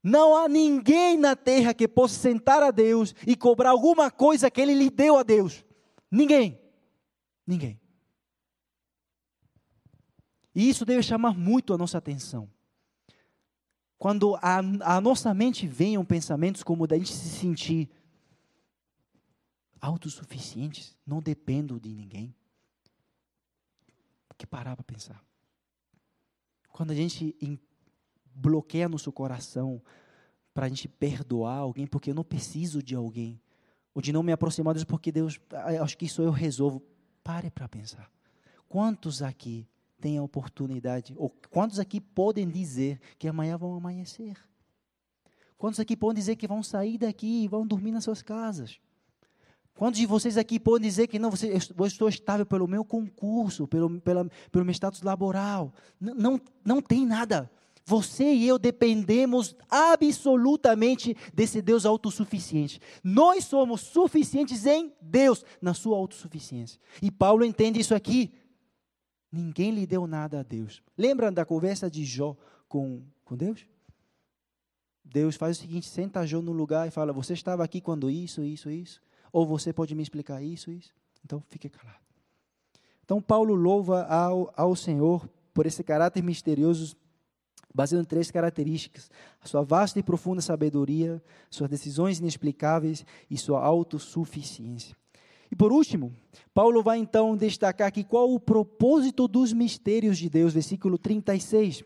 Não 0.04 0.36
há 0.36 0.48
ninguém 0.48 1.16
na 1.16 1.36
terra 1.36 1.74
que 1.74 1.88
possa 1.88 2.16
sentar 2.16 2.64
a 2.64 2.72
Deus 2.72 3.14
e 3.26 3.36
cobrar 3.36 3.70
alguma 3.70 4.10
coisa 4.10 4.50
que 4.50 4.60
ele 4.60 4.74
lhe 4.74 4.90
deu 4.90 5.18
a 5.18 5.24
Deus. 5.24 5.64
Ninguém. 6.10 6.60
Ninguém. 7.46 7.80
E 10.54 10.70
isso 10.70 10.86
deve 10.86 11.04
chamar 11.04 11.38
muito 11.38 11.74
a 11.74 11.78
nossa 11.78 11.98
atenção. 11.98 12.50
Quando 14.02 14.36
a, 14.38 14.58
a 14.96 15.00
nossa 15.00 15.32
mente 15.32 15.68
venham 15.68 16.04
pensamentos 16.04 16.64
como 16.64 16.88
da 16.88 16.98
gente 16.98 17.14
se 17.14 17.30
sentir 17.38 17.88
autossuficientes, 19.80 20.98
não 21.06 21.22
dependo 21.22 21.80
de 21.80 21.94
ninguém. 21.94 22.34
Que 24.40 24.48
parar 24.48 24.76
para 24.76 24.84
pensar. 24.84 25.24
Quando 26.70 26.90
a 26.90 26.96
gente 26.96 27.38
bloqueia 28.34 28.90
nosso 28.90 29.12
coração 29.12 29.80
para 30.52 30.66
a 30.66 30.70
gente 30.70 30.88
perdoar 30.88 31.58
alguém, 31.58 31.86
porque 31.86 32.10
eu 32.10 32.16
não 32.16 32.24
preciso 32.24 32.82
de 32.82 32.96
alguém, 32.96 33.40
ou 33.94 34.02
de 34.02 34.12
não 34.12 34.24
me 34.24 34.32
aproximar 34.32 34.74
de 34.74 34.80
Deus, 34.80 34.86
porque 34.86 35.12
Deus, 35.12 35.40
acho 35.80 35.96
que 35.96 36.06
isso 36.06 36.24
eu 36.24 36.32
resolvo. 36.32 36.82
Pare 37.24 37.52
para 37.52 37.70
pensar. 37.70 38.12
Quantos 38.68 39.22
aqui 39.22 39.70
têm 40.02 40.18
a 40.18 40.24
oportunidade, 40.24 41.14
ou 41.18 41.30
quantos 41.50 41.80
aqui 41.80 42.02
podem 42.02 42.50
dizer 42.50 43.00
que 43.18 43.28
amanhã 43.28 43.58
vão 43.58 43.76
amanhecer? 43.76 44.36
Quantos 45.58 45.80
aqui 45.80 45.96
podem 45.96 46.20
dizer 46.20 46.36
que 46.36 46.48
vão 46.48 46.64
sair 46.64 46.98
daqui 46.98 47.44
e 47.44 47.48
vão 47.48 47.68
dormir 47.68 47.92
nas 47.92 48.04
suas 48.04 48.24
casas? 48.24 48.80
Quantos 49.76 50.00
de 50.00 50.06
vocês 50.06 50.38
aqui 50.38 50.60
podem 50.60 50.88
dizer 50.88 51.08
que 51.08 51.20
não, 51.20 51.32
você, 51.32 51.54
eu 51.78 51.86
estou 51.86 52.10
estável 52.10 52.46
pelo 52.46 52.68
meu 52.68 52.84
concurso, 52.84 53.68
pelo, 53.68 54.02
pela, 54.02 54.28
pelo 54.52 54.66
meu 54.66 54.72
status 54.74 55.02
laboral? 55.02 55.74
Não, 56.00 56.42
não 56.66 56.82
tem 56.82 57.06
nada. 57.06 57.50
Você 57.86 58.32
e 58.34 58.48
eu 58.48 58.60
dependemos 58.60 59.56
absolutamente 59.70 61.16
desse 61.34 61.62
Deus 61.62 61.86
autossuficiente. 61.86 62.80
Nós 63.04 63.46
somos 63.46 63.82
suficientes 63.82 64.66
em 64.66 64.94
Deus, 65.02 65.44
na 65.62 65.74
sua 65.74 65.98
autossuficiência. 65.98 66.80
E 67.02 67.10
Paulo 67.10 67.44
entende 67.44 67.80
isso 67.80 67.96
aqui. 67.96 68.34
Ninguém 69.32 69.72
lhe 69.72 69.88
deu 69.88 70.06
nada 70.06 70.42
a 70.42 70.44
Deus. 70.44 70.84
Lembra 70.98 71.32
da 71.32 71.46
conversa 71.46 71.90
de 71.90 72.04
Jó 72.04 72.36
com, 72.68 73.02
com 73.24 73.38
Deus? 73.38 73.66
Deus 75.04 75.36
faz 75.36 75.58
o 75.58 75.62
seguinte: 75.62 75.88
senta 75.88 76.26
Jó 76.26 76.42
no 76.42 76.52
lugar 76.52 76.88
e 76.88 76.92
fala: 76.92 77.14
Você 77.14 77.34
estava 77.34 77.64
aqui 77.64 77.80
quando 77.80 78.10
isso, 78.10 78.44
isso, 78.44 78.70
isso? 78.70 79.02
Ou 79.32 79.46
você 79.46 79.72
pode 79.72 79.96
me 79.96 80.04
explicar 80.04 80.42
isso, 80.42 80.72
isso? 80.72 80.94
Então 81.24 81.42
fique 81.50 81.70
calado. 81.70 82.00
Então 83.04 83.22
Paulo 83.22 83.54
louva 83.54 84.04
ao, 84.04 84.54
ao 84.56 84.76
Senhor 84.76 85.28
por 85.54 85.66
esse 85.66 85.84
caráter 85.84 86.22
misterioso 86.24 86.96
baseado 87.74 88.02
em 88.02 88.06
três 88.06 88.30
características: 88.32 89.10
a 89.42 89.48
sua 89.48 89.64
vasta 89.64 90.00
e 90.00 90.04
profunda 90.04 90.42
sabedoria, 90.42 91.22
suas 91.50 91.70
decisões 91.70 92.20
inexplicáveis 92.20 93.06
e 93.30 93.38
sua 93.38 93.64
autossuficiência. 93.64 94.96
E 95.52 95.56
por 95.56 95.74
último, 95.74 96.14
Paulo 96.54 96.82
vai 96.82 96.98
então 96.98 97.36
destacar 97.36 97.90
aqui 97.90 98.04
qual 98.06 98.34
o 98.34 98.40
propósito 98.40 99.28
dos 99.28 99.52
mistérios 99.52 100.18
de 100.18 100.30
Deus, 100.30 100.54
versículo 100.54 100.98
36. 100.98 101.84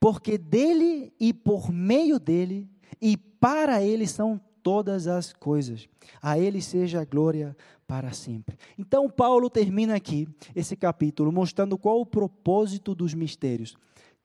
Porque 0.00 0.38
dele 0.38 1.12
e 1.20 1.34
por 1.34 1.70
meio 1.70 2.18
dele 2.18 2.66
e 3.00 3.16
para 3.16 3.82
ele 3.82 4.06
são 4.06 4.40
todas 4.62 5.06
as 5.06 5.34
coisas. 5.34 5.86
A 6.20 6.38
ele 6.38 6.62
seja 6.62 7.02
a 7.02 7.04
glória 7.04 7.54
para 7.86 8.12
sempre. 8.12 8.56
Então 8.78 9.10
Paulo 9.10 9.50
termina 9.50 9.94
aqui 9.94 10.26
esse 10.56 10.74
capítulo 10.74 11.30
mostrando 11.30 11.76
qual 11.76 12.00
o 12.00 12.06
propósito 12.06 12.94
dos 12.94 13.12
mistérios 13.12 13.76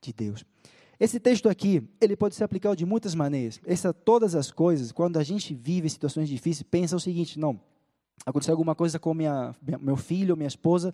de 0.02 0.14
Deus. 0.14 0.46
Esse 1.00 1.20
texto 1.20 1.48
aqui, 1.48 1.84
ele 2.02 2.16
pode 2.16 2.34
ser 2.34 2.44
aplicado 2.44 2.76
de 2.76 2.86
muitas 2.86 3.14
maneiras. 3.14 3.60
Essa 3.66 3.94
todas 3.94 4.34
as 4.34 4.52
coisas, 4.52 4.92
quando 4.92 5.18
a 5.18 5.24
gente 5.24 5.54
vive 5.54 5.90
situações 5.90 6.28
difíceis, 6.28 6.64
pensa 6.64 6.96
o 6.96 7.00
seguinte, 7.00 7.38
não, 7.38 7.60
aconteceu 8.26 8.54
alguma 8.54 8.76
coisa 8.76 9.00
com 9.00 9.14
minha, 9.14 9.56
meu 9.80 9.96
filho, 9.96 10.36
minha 10.36 10.48
esposa, 10.48 10.94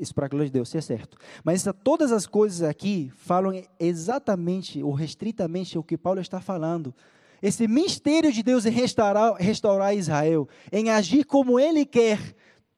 isso 0.00 0.14
para 0.14 0.26
a 0.26 0.28
glória 0.28 0.46
de 0.46 0.52
Deus, 0.52 0.68
se 0.68 0.78
é 0.78 0.80
certo. 0.80 1.18
Mas 1.44 1.64
todas 1.84 2.10
as 2.10 2.26
coisas 2.26 2.62
aqui 2.62 3.12
falam 3.16 3.52
exatamente 3.78 4.82
ou 4.82 4.92
restritamente 4.92 5.78
o 5.78 5.82
que 5.82 5.98
Paulo 5.98 6.20
está 6.20 6.40
falando. 6.40 6.94
Esse 7.42 7.68
mistério 7.68 8.32
de 8.32 8.42
Deus 8.42 8.64
em 8.64 8.70
restaurar, 8.70 9.34
restaurar 9.34 9.94
Israel, 9.94 10.48
em 10.72 10.90
agir 10.90 11.24
como 11.24 11.60
Ele 11.60 11.84
quer, 11.84 12.34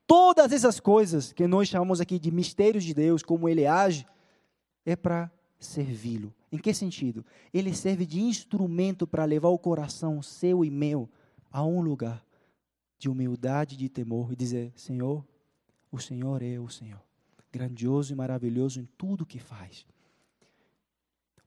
todas 0.06 0.52
essas 0.52 0.80
coisas 0.80 1.32
que 1.32 1.46
nós 1.46 1.68
chamamos 1.68 2.00
aqui 2.00 2.18
de 2.18 2.30
mistérios 2.30 2.84
de 2.84 2.92
Deus, 2.92 3.22
como 3.22 3.48
Ele 3.48 3.66
age, 3.66 4.06
é 4.84 4.96
para 4.96 5.30
servi-lo. 5.58 6.34
Em 6.50 6.58
que 6.58 6.74
sentido? 6.74 7.24
Ele 7.54 7.74
serve 7.74 8.04
de 8.04 8.20
instrumento 8.20 9.06
para 9.06 9.24
levar 9.24 9.48
o 9.48 9.58
coração 9.58 10.20
seu 10.22 10.64
e 10.64 10.70
meu 10.70 11.08
a 11.50 11.64
um 11.64 11.80
lugar 11.80 12.22
de 13.02 13.08
humildade, 13.08 13.76
de 13.76 13.88
temor 13.88 14.32
e 14.32 14.36
dizer: 14.36 14.72
Senhor, 14.76 15.26
o 15.90 15.98
Senhor 15.98 16.40
é 16.40 16.60
o 16.60 16.68
Senhor, 16.68 17.02
grandioso 17.50 18.12
e 18.12 18.16
maravilhoso 18.16 18.78
em 18.78 18.88
tudo 18.96 19.26
que 19.26 19.40
faz. 19.40 19.84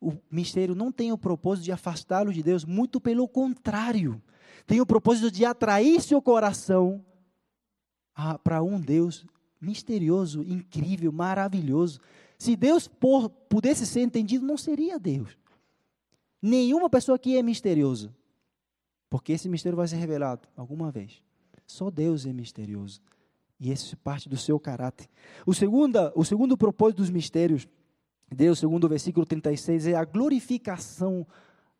O 0.02 0.12
mistério 0.30 0.76
não 0.76 0.92
tem 0.92 1.14
o 1.14 1.18
propósito 1.18 1.64
de 1.64 1.72
afastá-lo 1.72 2.34
de 2.34 2.44
Deus, 2.44 2.66
muito 2.66 3.00
pelo 3.00 3.26
contrário, 3.26 4.22
tem 4.68 4.82
o 4.82 4.86
propósito 4.86 5.32
de 5.32 5.46
atrair 5.46 6.02
seu 6.02 6.22
coração 6.22 7.04
para 8.44 8.62
um 8.62 8.78
Deus 8.78 9.26
misterioso, 9.62 10.44
incrível, 10.44 11.14
maravilhoso, 11.14 12.02
se 12.38 12.58
Deus 12.58 12.86
por, 12.86 13.30
pudesse 13.30 13.86
ser 13.86 14.02
entendido, 14.02 14.46
não 14.46 14.58
seria 14.58 15.00
Deus. 15.00 15.38
Nenhuma 16.42 16.90
pessoa 16.90 17.16
aqui 17.16 17.38
é 17.38 17.42
misteriosa. 17.42 18.14
Porque 19.10 19.32
esse 19.32 19.48
mistério 19.48 19.78
vai 19.78 19.88
ser 19.88 19.96
revelado 19.96 20.48
alguma 20.58 20.92
vez. 20.92 21.24
Só 21.66 21.90
Deus 21.90 22.26
é 22.26 22.34
misterioso. 22.34 23.02
E 23.60 23.72
esse 23.72 23.94
é 23.94 23.98
parte 23.98 24.28
do 24.28 24.38
seu 24.38 24.60
caráter. 24.60 25.08
O 25.46 25.54
segundo, 25.54 26.12
o 26.16 26.24
segundo 26.24 26.58
propósito 26.58 26.98
dos 26.98 27.10
mistérios, 27.10 27.68
Deus, 28.30 28.60
segundo 28.60 28.84
o 28.84 28.90
versículo 28.90 29.26
36, 29.26 29.88
é 29.88 29.96
a 29.96 30.04
glorificação 30.04 31.26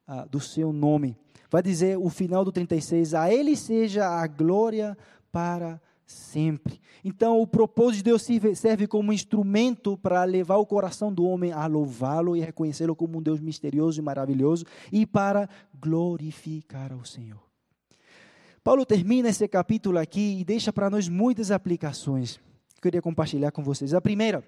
ah, 0.08 0.26
do 0.26 0.40
seu 0.40 0.72
nome. 0.72 1.18
Vai 1.50 1.62
dizer 1.62 1.98
o 1.98 2.10
final 2.10 2.46
do 2.46 2.52
36, 2.52 3.14
a 3.14 3.32
Ele 3.32 3.56
seja 3.56 4.08
a 4.08 4.26
glória 4.28 4.98
para 5.32 5.82
sempre. 6.06 6.80
Então, 7.04 7.42
o 7.42 7.48
propósito 7.48 7.98
de 7.98 8.04
Deus 8.04 8.28
serve 8.56 8.88
como 8.88 9.14
instrumento 9.14 9.98
para 9.98 10.24
levar 10.24 10.58
o 10.58 10.66
coração 10.66 11.14
do 11.14 11.26
homem 11.26 11.52
a 11.52 11.66
louvá-lo 11.68 12.36
e 12.36 12.42
reconhecê-lo 12.42 12.96
como 12.96 13.18
um 13.18 13.22
Deus 13.22 13.40
misterioso 13.40 14.00
e 14.00 14.04
maravilhoso 14.04 14.66
e 14.92 15.06
para 15.06 15.50
glorificar 15.80 16.92
ao 16.94 17.04
Senhor. 17.04 17.45
Paulo 18.66 18.84
termina 18.84 19.30
esse 19.30 19.48
capítulo 19.48 20.00
aqui 20.00 20.40
e 20.40 20.44
deixa 20.44 20.74
para 20.74 20.90
nós 20.90 21.08
muitas 21.08 21.52
aplicações 21.52 22.38
que 22.38 22.80
eu 22.80 22.82
queria 22.82 23.02
compartilhar 23.02 23.52
com 23.52 23.62
vocês. 23.62 23.94
A 23.94 24.02
primeira, 24.02 24.44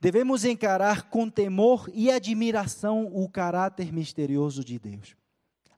devemos 0.00 0.44
encarar 0.44 1.10
com 1.10 1.28
temor 1.28 1.90
e 1.92 2.12
admiração 2.12 3.10
o 3.12 3.28
caráter 3.28 3.92
misterioso 3.92 4.62
de 4.62 4.78
Deus. 4.78 5.16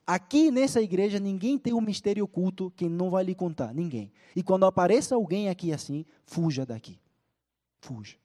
Aqui 0.07 0.51
nessa 0.51 0.83
igreja 0.83 1.19
ninguém 1.19 1.57
tem 1.57 1.73
um 1.73 1.81
mistério 1.81 2.25
oculto 2.25 2.71
que 2.77 2.91
não 2.91 3.09
vai 3.09 3.25
lhe 3.25 3.35
contar, 3.35 3.73
ninguém. 3.73 4.13
E 4.37 4.43
quando 4.43 4.67
apareça 4.67 5.15
alguém 5.15 5.49
aqui 5.49 5.73
assim, 5.73 6.05
fuja 6.27 6.67
daqui. 6.67 7.01
Fuja. 7.81 8.19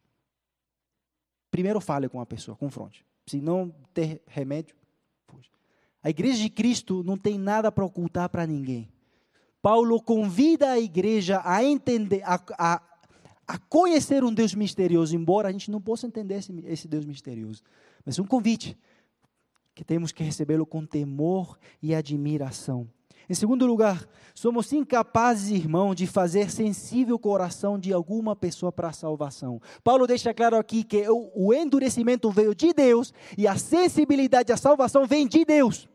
Primeiro 1.50 1.80
fale 1.80 2.10
com 2.10 2.20
a 2.20 2.26
pessoa, 2.26 2.58
confronte. 2.58 3.06
Se 3.26 3.40
não 3.40 3.74
ter 3.94 4.22
remédio, 4.28 4.76
fuja. 5.26 5.50
A 6.04 6.10
igreja 6.10 6.38
de 6.38 6.50
Cristo 6.50 7.02
não 7.02 7.18
tem 7.18 7.40
nada 7.40 7.72
para 7.72 7.86
ocultar 7.86 8.28
para 8.28 8.46
ninguém. 8.46 8.92
Paulo 9.68 10.02
convida 10.02 10.72
a 10.72 10.80
igreja 10.80 11.42
a 11.44 11.62
entender, 11.62 12.22
a, 12.24 12.40
a, 12.58 12.82
a, 13.46 13.58
conhecer 13.58 14.24
um 14.24 14.34
Deus 14.34 14.56
misterioso, 14.56 15.14
embora 15.14 15.50
a 15.50 15.52
gente 15.52 15.70
não 15.70 15.82
possa 15.82 16.08
entender 16.08 16.36
esse, 16.36 16.64
esse 16.68 16.88
Deus 16.88 17.04
misterioso. 17.04 17.62
Mas 18.06 18.18
um 18.18 18.24
convite 18.24 18.78
que 19.76 19.84
temos 19.84 20.14
que 20.14 20.24
recebê-lo 20.24 20.66
com 20.66 20.86
temor 20.86 21.60
e 21.84 21.94
admiração. 21.94 22.88
Em 23.30 23.34
segundo 23.34 23.68
lugar, 23.68 24.08
somos 24.34 24.72
incapazes, 24.72 25.52
irmão, 25.52 25.94
de 25.94 26.08
fazer 26.08 26.50
sensível 26.50 27.18
o 27.18 27.20
coração 27.20 27.78
de 27.78 27.92
alguma 27.92 28.38
pessoa 28.38 28.72
para 28.72 28.88
a 28.88 28.94
salvação. 28.94 29.62
Paulo 29.84 30.08
deixa 30.08 30.34
claro 30.34 30.56
aqui 30.56 30.82
que 30.82 31.10
o, 31.10 31.30
o 31.36 31.54
endurecimento 31.54 32.32
veio 32.32 32.56
de 32.56 32.72
Deus 32.72 33.14
e 33.38 33.46
a 33.46 33.58
sensibilidade 33.58 34.50
à 34.50 34.56
salvação 34.56 35.06
vem 35.06 35.28
de 35.28 35.44
Deus. 35.44 35.90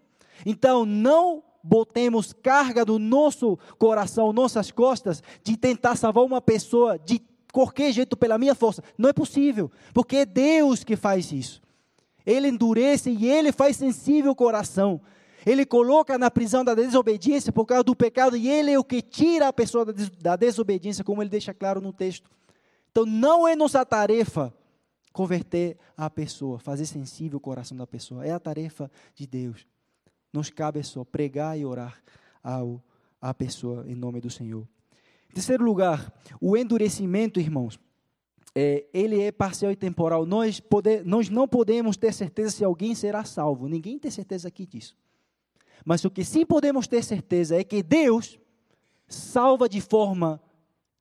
Então, 0.44 0.84
não 0.84 1.42
botemos 1.62 2.32
carga 2.32 2.84
do 2.84 2.98
nosso 2.98 3.58
coração, 3.78 4.32
nossas 4.32 4.70
costas, 4.70 5.22
de 5.44 5.56
tentar 5.56 5.96
salvar 5.96 6.24
uma 6.24 6.40
pessoa 6.40 6.98
de 6.98 7.20
qualquer 7.52 7.92
jeito 7.92 8.16
pela 8.16 8.38
minha 8.38 8.54
força. 8.54 8.82
Não 8.96 9.08
é 9.08 9.12
possível, 9.12 9.70
porque 9.92 10.16
é 10.16 10.26
Deus 10.26 10.82
que 10.82 10.96
faz 10.96 11.30
isso. 11.30 11.62
Ele 12.24 12.48
endurece 12.48 13.10
e 13.10 13.26
ele 13.26 13.52
faz 13.52 13.76
sensível 13.76 14.32
o 14.32 14.36
coração. 14.36 15.00
Ele 15.44 15.66
coloca 15.66 16.16
na 16.16 16.30
prisão 16.30 16.64
da 16.64 16.74
desobediência 16.74 17.52
por 17.52 17.66
causa 17.66 17.82
do 17.82 17.96
pecado 17.96 18.36
e 18.36 18.48
ele 18.48 18.70
é 18.70 18.78
o 18.78 18.84
que 18.84 19.02
tira 19.02 19.48
a 19.48 19.52
pessoa 19.52 19.84
da 20.20 20.36
desobediência, 20.36 21.04
como 21.04 21.22
ele 21.22 21.30
deixa 21.30 21.52
claro 21.52 21.80
no 21.80 21.92
texto. 21.92 22.30
Então 22.90 23.04
não 23.04 23.46
é 23.46 23.56
nossa 23.56 23.84
tarefa 23.84 24.54
converter 25.12 25.76
a 25.96 26.08
pessoa, 26.08 26.58
fazer 26.58 26.86
sensível 26.86 27.38
o 27.38 27.40
coração 27.40 27.76
da 27.76 27.86
pessoa. 27.86 28.24
É 28.24 28.30
a 28.30 28.38
tarefa 28.38 28.90
de 29.14 29.26
Deus. 29.26 29.66
Nos 30.32 30.50
cabe 30.50 30.82
só 30.82 31.04
pregar 31.04 31.58
e 31.58 31.64
orar 31.64 32.02
ao, 32.42 32.82
à 33.20 33.34
pessoa 33.34 33.84
em 33.86 33.94
nome 33.94 34.20
do 34.20 34.30
Senhor. 34.30 34.66
Em 35.30 35.34
terceiro 35.34 35.64
lugar, 35.64 36.12
o 36.40 36.56
endurecimento, 36.56 37.40
irmãos, 37.40 37.78
é, 38.54 38.84
ele 38.92 39.20
é 39.20 39.32
parcial 39.32 39.72
e 39.72 39.76
temporal. 39.76 40.26
Nós, 40.26 40.60
poder, 40.60 41.04
nós 41.04 41.28
não 41.28 41.48
podemos 41.48 41.96
ter 41.96 42.12
certeza 42.12 42.50
se 42.50 42.64
alguém 42.64 42.94
será 42.94 43.24
salvo. 43.24 43.68
Ninguém 43.68 43.98
tem 43.98 44.10
certeza 44.10 44.48
aqui 44.48 44.66
disso. 44.66 44.96
Mas 45.84 46.04
o 46.04 46.10
que 46.10 46.24
sim 46.24 46.44
podemos 46.44 46.86
ter 46.86 47.02
certeza 47.02 47.58
é 47.58 47.64
que 47.64 47.82
Deus 47.82 48.38
salva 49.08 49.68
de 49.68 49.80
forma 49.80 50.40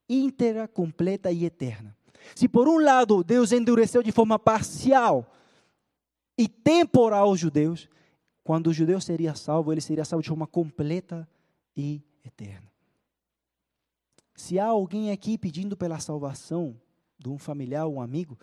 íntegra, 0.08 0.67
completa 0.67 1.32
e 1.32 1.46
eterna. 1.46 1.96
Se 2.36 2.48
por 2.48 2.67
um 2.67 2.80
lado 2.80 3.24
Deus 3.24 3.52
endureceu 3.52 4.04
de 4.04 4.12
forma 4.12 4.38
parcial 4.38 5.32
e 6.38 6.48
temporal 6.48 7.32
os 7.32 7.39
judeus, 7.39 7.89
quando 8.51 8.67
o 8.67 8.73
judeu 8.73 8.99
seria 8.99 9.33
salvo, 9.33 9.71
ele 9.71 9.79
seria 9.79 10.03
salvo 10.03 10.21
de 10.21 10.27
forma 10.27 10.45
completa 10.45 11.25
e 11.73 12.03
eterna. 12.21 12.69
Se 14.35 14.59
há 14.59 14.65
alguém 14.65 15.09
aqui 15.09 15.37
pedindo 15.37 15.77
pela 15.77 16.01
salvação 16.01 16.77
de 17.17 17.29
um 17.29 17.37
familiar, 17.37 17.87
um 17.87 18.01
amigo, 18.01 18.37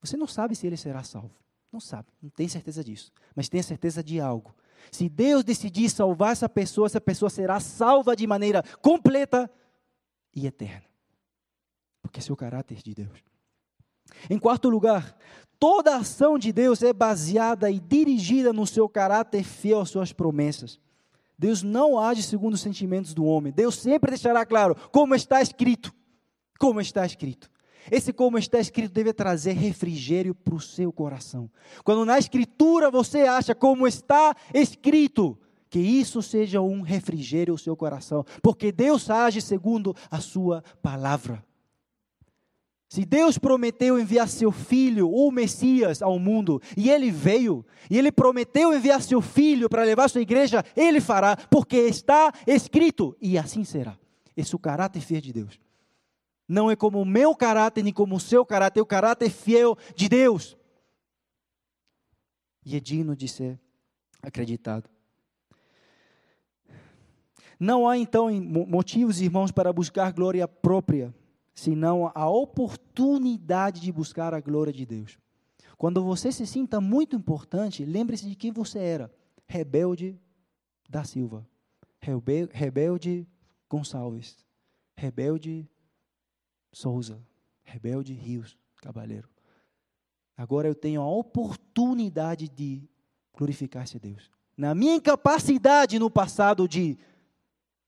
você 0.00 0.16
não 0.16 0.26
sabe 0.26 0.56
se 0.56 0.66
ele 0.66 0.78
será 0.78 1.02
salvo. 1.02 1.36
Não 1.70 1.80
sabe, 1.80 2.08
não 2.22 2.30
tem 2.30 2.48
certeza 2.48 2.82
disso. 2.82 3.12
Mas 3.36 3.50
tem 3.50 3.60
certeza 3.60 4.02
de 4.02 4.18
algo. 4.18 4.54
Se 4.90 5.06
Deus 5.06 5.44
decidir 5.44 5.90
salvar 5.90 6.32
essa 6.32 6.48
pessoa, 6.48 6.86
essa 6.86 6.98
pessoa 6.98 7.28
será 7.28 7.60
salva 7.60 8.16
de 8.16 8.26
maneira 8.26 8.62
completa 8.80 9.50
e 10.34 10.46
eterna. 10.46 10.86
Porque 12.00 12.20
esse 12.20 12.30
é 12.30 12.32
o 12.32 12.36
caráter 12.38 12.78
de 12.82 12.94
Deus. 12.94 13.22
Em 14.30 14.38
quarto 14.38 14.68
lugar, 14.68 15.16
toda 15.58 15.96
ação 15.96 16.38
de 16.38 16.52
Deus 16.52 16.82
é 16.82 16.92
baseada 16.92 17.70
e 17.70 17.80
dirigida 17.80 18.52
no 18.52 18.66
seu 18.66 18.88
caráter 18.88 19.44
fiel 19.44 19.80
às 19.80 19.90
suas 19.90 20.12
promessas. 20.12 20.80
Deus 21.38 21.62
não 21.62 21.98
age 21.98 22.22
segundo 22.22 22.54
os 22.54 22.60
sentimentos 22.60 23.14
do 23.14 23.24
homem. 23.24 23.52
Deus 23.52 23.76
sempre 23.76 24.10
deixará 24.10 24.46
claro 24.46 24.76
como 24.92 25.14
está 25.14 25.42
escrito. 25.42 25.92
Como 26.58 26.80
está 26.80 27.04
escrito. 27.04 27.50
Esse 27.90 28.12
como 28.12 28.38
está 28.38 28.60
escrito 28.60 28.92
deve 28.92 29.12
trazer 29.12 29.52
refrigério 29.52 30.34
para 30.34 30.54
o 30.54 30.60
seu 30.60 30.92
coração. 30.92 31.50
Quando 31.82 32.04
na 32.04 32.18
escritura 32.18 32.90
você 32.90 33.22
acha 33.22 33.54
como 33.54 33.88
está 33.88 34.36
escrito, 34.54 35.36
que 35.68 35.80
isso 35.80 36.22
seja 36.22 36.60
um 36.60 36.82
refrigério 36.82 37.54
ao 37.54 37.58
seu 37.58 37.74
coração, 37.74 38.24
porque 38.40 38.70
Deus 38.70 39.10
age 39.10 39.40
segundo 39.40 39.96
a 40.10 40.20
sua 40.20 40.62
palavra. 40.80 41.44
Se 42.92 43.06
Deus 43.06 43.38
prometeu 43.38 43.98
enviar 43.98 44.28
seu 44.28 44.52
filho, 44.52 45.10
o 45.10 45.30
Messias, 45.30 46.02
ao 46.02 46.18
mundo, 46.18 46.60
e 46.76 46.90
ele 46.90 47.10
veio, 47.10 47.64
e 47.88 47.96
ele 47.96 48.12
prometeu 48.12 48.74
enviar 48.74 49.00
seu 49.00 49.22
filho 49.22 49.66
para 49.66 49.82
levar 49.82 50.10
sua 50.10 50.20
igreja, 50.20 50.62
ele 50.76 51.00
fará, 51.00 51.34
porque 51.34 51.78
está 51.78 52.30
escrito, 52.46 53.16
e 53.18 53.38
assim 53.38 53.64
será. 53.64 53.98
Esse 54.36 54.52
é 54.54 54.56
o 54.56 54.58
caráter 54.58 55.00
fiel 55.00 55.22
de 55.22 55.32
Deus. 55.32 55.58
Não 56.46 56.70
é 56.70 56.76
como 56.76 57.00
o 57.00 57.06
meu 57.06 57.34
caráter, 57.34 57.82
nem 57.82 57.94
como 57.94 58.16
o 58.16 58.20
seu 58.20 58.44
caráter, 58.44 58.80
é 58.80 58.82
o 58.82 58.86
caráter 58.86 59.30
fiel 59.30 59.74
de 59.96 60.06
Deus. 60.06 60.54
E 62.62 62.76
é 62.76 62.80
digno 62.80 63.16
de 63.16 63.26
ser 63.26 63.58
acreditado. 64.22 64.86
Não 67.58 67.88
há 67.88 67.96
então 67.96 68.30
motivos, 68.68 69.18
irmãos, 69.18 69.50
para 69.50 69.72
buscar 69.72 70.12
glória 70.12 70.46
própria 70.46 71.14
senão 71.54 72.10
a 72.14 72.28
oportunidade 72.28 73.80
de 73.80 73.92
buscar 73.92 74.34
a 74.34 74.40
glória 74.40 74.72
de 74.72 74.86
Deus. 74.86 75.18
Quando 75.76 76.02
você 76.02 76.30
se 76.30 76.46
sinta 76.46 76.80
muito 76.80 77.16
importante, 77.16 77.84
lembre-se 77.84 78.28
de 78.28 78.36
quem 78.36 78.52
você 78.52 78.78
era: 78.78 79.12
rebelde 79.46 80.18
da 80.88 81.04
Silva, 81.04 81.46
rebelde 82.52 83.26
Gonçalves, 83.68 84.44
rebelde 84.96 85.68
Souza, 86.72 87.22
rebelde 87.62 88.12
Rios 88.12 88.56
Cabaleiro. 88.76 89.28
Agora 90.36 90.68
eu 90.68 90.74
tenho 90.74 91.00
a 91.00 91.08
oportunidade 91.08 92.48
de 92.48 92.88
glorificar 93.36 93.84
esse 93.84 93.98
Deus. 93.98 94.30
Na 94.56 94.74
minha 94.74 94.96
incapacidade 94.96 95.98
no 95.98 96.10
passado 96.10 96.68
de 96.68 96.98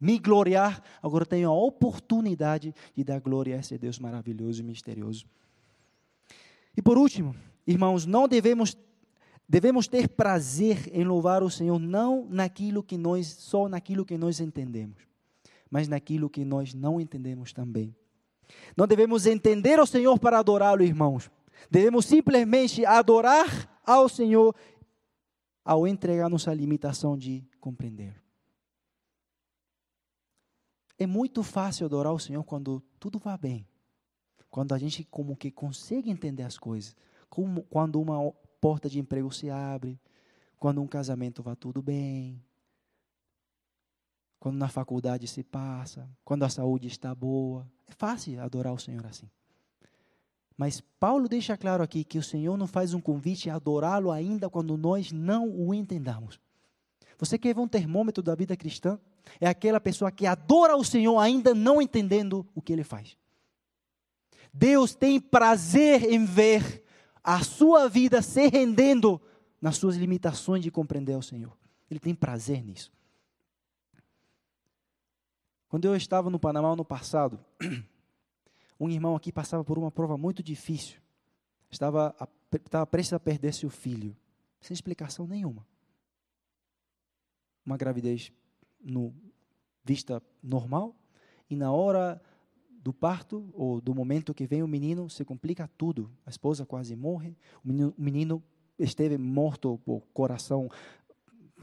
me 0.01 0.19
gloriar, 0.19 0.83
agora 1.03 1.25
tenho 1.25 1.49
a 1.49 1.55
oportunidade 1.55 2.75
de 2.95 3.05
dar 3.05 3.21
glória 3.21 3.57
a 3.57 3.61
esse 3.61 3.79
Deus 3.79 3.99
maravilhoso 3.99 4.61
e 4.61 4.65
misterioso. 4.65 5.27
E 6.77 6.83
por 6.83 6.99
último, 6.99 7.35
irmãos, 7.67 8.05
não 8.05 8.29
devemos 8.29 8.77
devemos 9.47 9.87
ter 9.87 10.09
prazer 10.09 10.91
em 10.93 11.05
louvar 11.05 11.43
o 11.43 11.51
Senhor 11.51 11.79
não 11.79 12.27
naquilo 12.31 12.83
que 12.83 12.97
nós 12.97 13.27
só 13.27 13.69
naquilo 13.69 14.05
que 14.05 14.17
nós 14.17 14.41
entendemos, 14.41 15.03
mas 15.71 15.87
naquilo 15.87 16.31
que 16.31 16.45
nós 16.45 16.75
não 16.75 17.01
entendemos 17.01 17.53
também. 17.53 17.95
Não 18.77 18.87
devemos 18.87 19.27
entender 19.27 19.79
o 19.81 19.87
Senhor 19.87 20.19
para 20.19 20.39
adorá-lo, 20.39 20.83
irmãos. 20.83 21.31
Devemos 21.71 22.07
simplesmente 22.07 22.85
adorar 22.85 23.81
ao 23.85 24.09
Senhor 24.09 24.55
ao 25.65 25.87
entregar-nos 25.87 26.47
a 26.47 26.53
limitação 26.53 27.17
de 27.17 27.43
compreender. 27.59 28.24
É 30.99 31.07
muito 31.07 31.43
fácil 31.43 31.87
adorar 31.87 32.13
o 32.13 32.19
Senhor 32.19 32.45
quando 32.45 32.83
tudo 32.99 33.19
vai 33.19 33.37
bem. 33.37 33.69
Quando 34.51 34.73
a 34.73 34.79
gente 34.79 35.05
como 35.05 35.37
que 35.37 35.51
consegue 35.51 36.11
entender 36.11 36.45
as 36.45 36.57
coisas. 36.57 36.95
Como 37.29 37.63
quando 37.65 38.01
uma 38.01 38.33
porta 38.61 38.89
de 38.89 38.99
emprego 38.99 39.33
se 39.33 39.51
abre, 39.51 40.01
quando 40.59 40.81
um 40.81 40.87
casamento 40.87 41.43
vai 41.43 41.57
tudo 41.57 41.83
bem, 41.83 42.41
quando 44.39 44.57
na 44.57 44.69
faculdade 44.69 45.27
se 45.27 45.43
passa, 45.43 46.09
quando 46.25 46.45
a 46.45 46.49
saúde 46.49 46.87
está 46.87 47.15
boa. 47.15 47.67
É 47.89 47.93
fácil 47.93 48.41
adorar 48.41 48.73
o 48.73 48.79
Senhor 48.79 49.05
assim. 49.07 49.29
Mas 50.57 50.81
Paulo 51.01 51.29
deixa 51.29 51.57
claro 51.57 51.83
aqui 51.83 52.05
que 52.05 52.19
o 52.19 52.23
Senhor 52.23 52.57
não 52.57 52.67
faz 52.67 52.95
um 52.95 53.01
convite 53.01 53.51
a 53.51 53.57
adorá-lo 53.57 54.11
ainda 54.13 54.49
quando 54.49 54.77
nós 54.77 55.11
não 55.11 55.51
o 55.51 55.75
entendamos. 55.75 56.41
Você 57.19 57.39
quer 57.39 57.55
ver 57.55 57.61
um 57.61 57.69
termômetro 57.69 58.23
da 58.23 58.35
vida 58.35 58.57
cristã? 58.57 58.99
É 59.41 59.47
aquela 59.47 59.81
pessoa 59.81 60.11
que 60.11 60.27
adora 60.27 60.77
o 60.77 60.85
Senhor 60.85 61.19
ainda 61.19 61.55
não 61.55 61.81
entendendo 61.81 62.47
o 62.55 62.63
que 62.63 62.73
ele 62.73 62.85
faz. 62.85 63.17
Deus 64.53 64.95
tem 64.95 65.21
prazer 65.21 66.05
em 66.05 66.25
ver 66.25 66.85
a 67.23 67.43
sua 67.43 67.89
vida 67.89 68.23
se 68.23 68.49
rendendo 68.49 69.21
nas 69.61 69.79
suas 69.79 69.97
limitações 69.97 70.63
de 70.63 70.71
compreender 70.71 71.17
o 71.17 71.23
Senhor. 71.23 71.57
Ele 71.91 71.99
tem 71.99 72.15
prazer 72.15 72.63
nisso. 72.63 72.93
Quando 75.69 75.87
eu 75.87 75.97
estava 75.97 76.31
no 76.31 76.39
Panamá 76.39 76.77
no 76.77 76.85
passado, 76.85 77.45
um 78.79 78.89
irmão 78.89 79.17
aqui 79.17 79.33
passava 79.33 79.65
por 79.65 79.77
uma 79.77 79.91
prova 79.91 80.17
muito 80.17 80.43
difícil. 80.43 81.01
Estava, 81.69 82.15
estava 82.53 82.87
prestes 82.87 83.13
a 83.13 83.19
perder 83.19 83.53
seu 83.53 83.69
filho, 83.69 84.17
sem 84.61 84.73
explicação 84.73 85.27
nenhuma. 85.27 85.67
Uma 87.67 87.77
gravidez 87.77 88.31
no, 88.85 89.15
vista 89.85 90.23
normal, 90.43 90.95
e 91.49 91.57
na 91.57 91.73
hora 91.73 92.21
do 92.69 92.93
parto, 92.93 93.49
ou 93.55 93.81
do 93.81 93.95
momento 93.95 94.35
que 94.35 94.47
vem 94.47 94.63
o 94.63 94.69
menino, 94.69 95.09
se 95.09 95.25
complica 95.25 95.69
tudo. 95.79 96.11
A 96.27 96.31
esposa 96.31 96.67
quase 96.67 96.95
morre, 96.95 97.37
o 97.65 97.69
menino, 97.69 97.95
o 97.97 98.03
menino 98.03 98.43
esteve 98.79 99.17
morto 99.17 99.81
por 99.85 100.03
coração, 100.13 100.69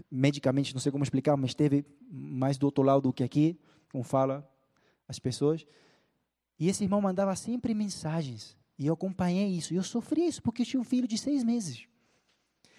medicamente, 0.10 0.74
não 0.74 0.82
sei 0.82 0.92
como 0.92 1.04
explicar, 1.04 1.38
mas 1.38 1.52
esteve 1.52 1.86
mais 2.10 2.58
do 2.58 2.66
outro 2.66 2.84
lado 2.84 3.02
do 3.04 3.14
que 3.14 3.24
aqui, 3.24 3.60
como 3.92 4.04
fala 4.04 4.50
as 5.08 5.20
pessoas. 5.20 5.66
E 6.60 6.68
esse 6.68 6.84
irmão 6.84 7.02
mandava 7.02 7.36
sempre 7.36 7.74
mensagens, 7.74 8.58
e 8.78 8.88
eu 8.88 8.94
acompanhei 8.94 9.48
isso, 9.48 9.74
e 9.74 9.78
eu 9.78 9.84
sofri 9.84 10.26
isso, 10.26 10.42
porque 10.42 10.64
eu 10.64 10.66
tinha 10.66 10.80
um 10.80 10.84
filho 10.84 11.08
de 11.08 11.18
seis 11.18 11.44
meses. 11.44 11.86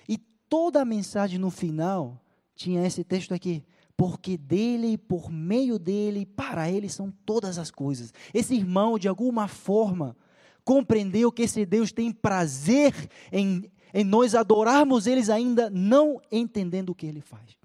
E 0.09 0.19
toda 0.49 0.81
a 0.81 0.85
mensagem 0.85 1.39
no 1.39 1.51
final 1.51 2.21
tinha 2.55 2.85
esse 2.85 3.05
texto 3.05 3.33
aqui: 3.33 3.65
porque 3.97 4.37
dele, 4.37 4.97
por 4.97 5.31
meio 5.31 5.79
dele, 5.79 6.27
para 6.27 6.71
ele 6.71 6.89
são 6.89 7.11
todas 7.25 7.59
as 7.59 7.71
coisas. 7.71 8.13
Esse 8.33 8.55
irmão, 8.55 8.99
de 8.99 9.09
alguma 9.09 9.49
forma, 9.49 10.17
compreendeu 10.65 11.31
que 11.31 11.43
esse 11.43 11.65
Deus 11.67 11.93
tem 11.93 12.13
prazer 12.13 12.95
em, 13.31 13.71
em 13.93 14.05
nós 14.05 14.35
adorarmos 14.35 15.07
eles 15.07 15.29
ainda 15.29 15.69
não 15.71 16.21
entendendo 16.31 16.91
o 16.91 16.95
que 16.95 17.07
ele 17.07 17.21
faz. 17.21 17.57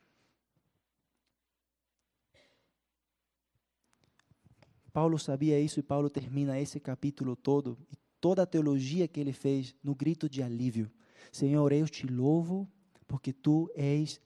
Paulo 4.91 5.19
sabia 5.19 5.59
isso 5.59 5.79
e 5.79 5.83
Paulo 5.83 6.09
termina 6.09 6.59
esse 6.59 6.79
capítulo 6.79 7.35
todo 7.35 7.77
e 7.91 7.95
toda 8.19 8.41
a 8.41 8.47
teologia 8.47 9.07
que 9.07 9.19
ele 9.19 9.31
fez 9.31 9.75
no 9.83 9.93
grito 9.93 10.27
de 10.27 10.41
alívio. 10.41 10.91
Senhor, 11.31 11.71
eu 11.71 11.87
te 11.87 12.07
louvo 12.07 12.67
porque 13.07 13.31
tu 13.31 13.69
és 13.75 14.19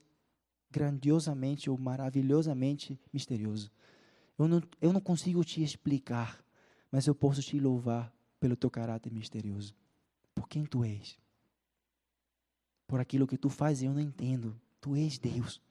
grandiosamente 0.71 1.69
ou 1.69 1.77
maravilhosamente 1.77 2.99
misterioso. 3.11 3.71
Eu 4.37 4.47
não, 4.47 4.63
eu 4.81 4.93
não 4.93 5.01
consigo 5.01 5.43
te 5.43 5.61
explicar, 5.61 6.43
mas 6.91 7.05
eu 7.07 7.13
posso 7.13 7.41
te 7.41 7.59
louvar 7.59 8.11
pelo 8.39 8.55
teu 8.55 8.69
caráter 8.69 9.11
misterioso. 9.11 9.75
Por 10.33 10.47
quem 10.47 10.65
tu 10.65 10.83
és. 10.83 11.17
Por 12.87 12.99
aquilo 12.99 13.27
que 13.27 13.37
tu 13.37 13.49
fazes, 13.49 13.83
eu 13.83 13.93
não 13.93 14.01
entendo. 14.01 14.59
Tu 14.79 14.95
és 14.95 15.17
Deus. 15.17 15.61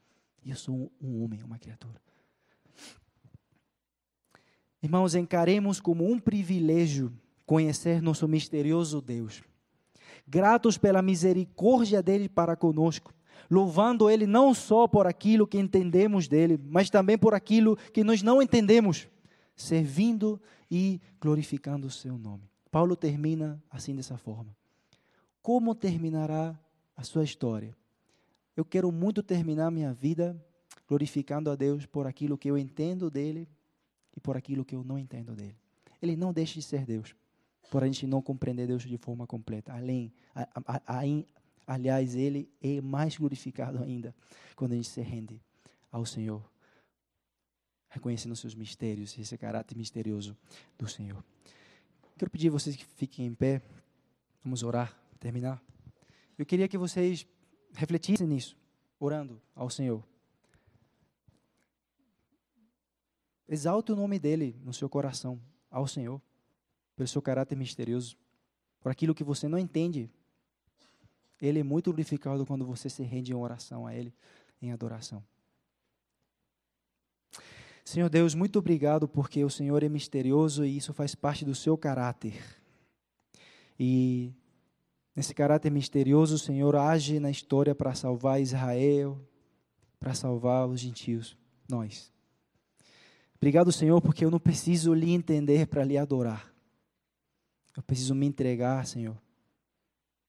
E 0.42 0.50
eu 0.50 0.56
sou 0.56 0.90
um 1.00 1.22
homem, 1.22 1.42
uma 1.42 1.58
criatura. 1.58 2.00
Irmãos, 4.82 5.14
encaremos 5.14 5.80
como 5.80 6.10
um 6.10 6.18
privilégio 6.18 7.12
conhecer 7.44 8.00
nosso 8.00 8.26
misterioso 8.26 9.02
Deus. 9.02 9.42
Gratos 10.26 10.78
pela 10.78 11.02
misericórdia 11.02 12.02
dele 12.02 12.28
para 12.28 12.56
conosco, 12.56 13.12
louvando 13.50 14.08
ele 14.08 14.26
não 14.26 14.54
só 14.54 14.86
por 14.86 15.06
aquilo 15.06 15.46
que 15.46 15.58
entendemos 15.58 16.28
dele, 16.28 16.58
mas 16.62 16.88
também 16.88 17.18
por 17.18 17.34
aquilo 17.34 17.76
que 17.92 18.04
nós 18.04 18.22
não 18.22 18.40
entendemos, 18.40 19.08
servindo 19.56 20.40
e 20.70 21.00
glorificando 21.20 21.88
o 21.88 21.90
seu 21.90 22.16
nome. 22.16 22.48
Paulo 22.70 22.94
termina 22.94 23.60
assim 23.68 23.94
dessa 23.94 24.16
forma. 24.16 24.56
Como 25.42 25.74
terminará 25.74 26.58
a 26.96 27.02
sua 27.02 27.24
história? 27.24 27.76
Eu 28.56 28.64
quero 28.64 28.92
muito 28.92 29.22
terminar 29.22 29.70
minha 29.70 29.92
vida 29.92 30.40
glorificando 30.86 31.50
a 31.50 31.56
Deus 31.56 31.86
por 31.86 32.06
aquilo 32.06 32.38
que 32.38 32.50
eu 32.50 32.56
entendo 32.56 33.10
dele 33.10 33.48
e 34.16 34.20
por 34.20 34.36
aquilo 34.36 34.64
que 34.64 34.74
eu 34.74 34.84
não 34.84 34.98
entendo 34.98 35.34
dele. 35.34 35.56
Ele 36.00 36.16
não 36.16 36.32
deixa 36.32 36.54
de 36.54 36.62
ser 36.62 36.84
Deus, 36.84 37.14
por 37.70 37.82
a 37.82 37.86
gente 37.86 38.06
não 38.06 38.22
compreender 38.22 38.66
Deus 38.66 38.82
de 38.82 38.96
forma 38.96 39.26
completa. 39.26 39.72
Além, 39.72 40.12
a, 40.34 40.48
a, 40.66 40.98
a, 40.98 41.06
aliás, 41.70 42.16
ele 42.16 42.50
é 42.61 42.80
mais 42.80 43.16
glorificado 43.16 43.80
ainda 43.80 44.12
quando 44.56 44.72
a 44.72 44.74
gente 44.74 44.88
se 44.88 45.00
rende 45.00 45.40
ao 45.90 46.04
Senhor, 46.04 46.42
reconhecendo 47.88 48.33
os 48.33 48.40
seus 48.40 48.56
mistérios, 48.56 49.16
esse 49.16 49.38
caráter 49.38 49.76
misterioso 49.76 50.37
do 50.76 50.88
Senhor. 50.88 51.24
Quero 52.18 52.28
pedir 52.28 52.48
a 52.48 52.50
vocês 52.50 52.74
que 52.74 52.85
fiquem 52.85 53.26
em 53.26 53.35
pé. 53.35 53.62
Vamos 54.42 54.64
orar, 54.64 55.00
terminar. 55.20 55.62
Eu 56.37 56.44
queria 56.44 56.66
que 56.66 56.76
vocês 56.76 57.24
refletissem 57.72 58.26
nisso, 58.26 58.56
orando 58.98 59.40
ao 59.54 59.70
Senhor. 59.70 60.04
Exalte 63.48 63.92
o 63.92 63.96
nome 63.96 64.18
dele 64.18 64.56
no 64.64 64.72
seu 64.72 64.88
coração, 64.88 65.40
ao 65.70 65.87
Senhor, 65.87 66.20
pelo 66.96 67.06
seu 67.06 67.22
caráter 67.22 67.54
misterioso, 67.54 68.16
por 68.80 68.90
aquilo 68.90 69.14
que 69.14 69.22
você 69.22 69.46
não 69.46 69.59
entende. 69.59 70.11
Ele 71.40 71.61
é 71.61 71.62
muito 71.62 71.90
glorificado 71.90 72.44
quando 72.44 72.66
você 72.66 72.90
se 72.90 73.03
rende 73.03 73.33
em 73.33 73.35
oração 73.35 73.87
a 73.87 73.94
Ele, 73.94 74.12
em 74.61 74.72
adoração. 74.72 75.22
Senhor 77.85 78.09
Deus, 78.09 78.35
muito 78.35 78.59
obrigado 78.59 79.09
porque 79.09 79.44
o 79.44 79.50
Senhor 79.50 79.83
é 79.83 79.88
misterioso 79.88 80.64
e 80.64 80.76
isso 80.76 80.92
faz 80.92 81.14
parte 81.14 81.44
do 81.44 81.55
seu 81.55 81.76
caráter. 81.76 82.40
E 83.79 84.33
nesse 85.16 85.35
caráter 85.35 85.70
misterioso, 85.70 86.35
o 86.35 86.38
Senhor 86.38 86.76
age 86.76 87.18
na 87.18 87.31
história 87.31 87.74
para 87.74 87.94
salvar 87.94 88.40
Israel, 88.40 89.18
para 89.98 90.14
salvar 90.14 90.68
os 90.68 90.79
gentios, 90.79 91.37
nós. 91.68 92.12
Obrigado, 93.37 93.72
Senhor, 93.72 94.00
porque 94.03 94.24
eu 94.24 94.31
não 94.31 94.38
preciso 94.38 94.92
lhe 94.92 95.12
entender 95.12 95.66
para 95.66 95.83
lhe 95.83 95.96
adorar. 95.96 96.53
Eu 97.76 97.83
preciso 97.83 98.14
me 98.14 98.26
entregar, 98.26 98.87
Senhor, 98.87 99.16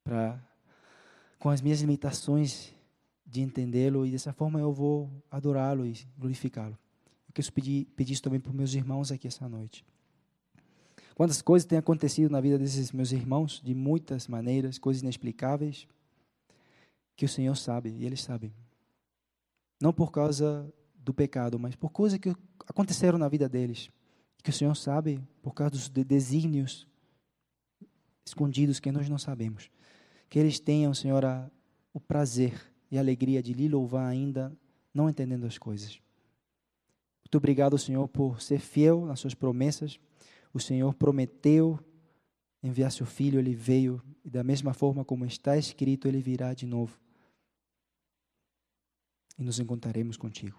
para 0.04 0.42
com 1.42 1.50
as 1.50 1.60
minhas 1.60 1.82
limitações 1.82 2.72
de 3.26 3.42
entendê-lo 3.42 4.06
e 4.06 4.12
dessa 4.12 4.32
forma 4.32 4.60
eu 4.60 4.72
vou 4.72 5.10
adorá-lo 5.32 5.88
e 5.88 5.94
glorificá-lo. 6.16 6.78
Eu 7.28 7.34
quero 7.34 7.52
pedir, 7.52 7.86
pedir 7.96 8.14
isso 8.14 8.22
também 8.22 8.40
para 8.40 8.54
meus 8.54 8.76
irmãos 8.76 9.12
aqui 9.12 9.28
essa 9.28 9.50
noite. 9.50 9.84
Quantas 11.16 11.42
coisas 11.42 11.66
têm 11.66 11.80
acontecido 11.80 12.30
na 12.32 12.40
vida 12.40 12.60
desses 12.60 12.92
meus 12.92 13.12
irmãos, 13.12 13.60
de 13.60 13.74
muitas 13.74 14.28
maneiras, 14.28 14.78
coisas 14.78 15.02
inexplicáveis, 15.02 15.88
que 17.16 17.26
o 17.26 17.30
Senhor 17.30 17.56
sabe, 17.56 17.90
e 17.90 18.06
eles 18.06 18.22
sabem. 18.22 18.54
Não 19.82 19.92
por 19.92 20.12
causa 20.12 20.72
do 20.94 21.12
pecado, 21.12 21.58
mas 21.58 21.76
por 21.76 21.90
coisas 21.90 22.20
que 22.20 22.36
aconteceram 22.68 23.18
na 23.18 23.28
vida 23.28 23.50
deles, 23.50 23.90
que 24.44 24.52
o 24.52 24.54
Senhor 24.54 24.76
sabe, 24.76 25.20
por 25.42 25.56
causa 25.56 25.72
dos 25.72 25.90
desígnios 25.90 26.88
escondidos 28.24 28.80
que 28.80 28.92
nós 28.92 29.10
não 29.10 29.18
sabemos. 29.18 29.72
Que 30.32 30.40
eles 30.40 30.62
tenham, 30.62 30.94
Senhor, 30.94 31.26
o 31.94 32.00
prazer 32.00 32.74
e 32.90 32.98
a 32.98 33.02
alegria 33.02 33.44
de 33.44 33.52
lhe 33.52 33.68
louvar 33.68 34.08
ainda, 34.08 34.58
não 34.94 35.10
entendendo 35.10 35.46
as 35.46 35.58
coisas. 35.58 36.00
Muito 37.22 37.38
obrigado, 37.38 37.78
Senhor, 37.78 38.08
por 38.08 38.42
ser 38.42 38.62
fiel 38.62 39.06
nas 39.06 39.20
suas 39.20 39.34
promessas. 39.34 40.00
O 40.54 40.60
Senhor 40.60 40.94
prometeu 40.94 41.78
enviar 42.64 42.94
seu 42.94 43.06
filho, 43.06 43.40
ele 43.40 43.54
veio, 43.54 44.02
e 44.24 44.30
da 44.30 44.42
mesma 44.42 44.74
forma 44.74 45.04
como 45.04 45.26
está 45.26 45.58
escrito, 45.58 46.08
ele 46.08 46.22
virá 46.22 46.54
de 46.54 46.66
novo. 46.66 46.98
E 49.38 49.44
nos 49.44 49.60
encontraremos 49.60 50.16
contigo. 50.16 50.58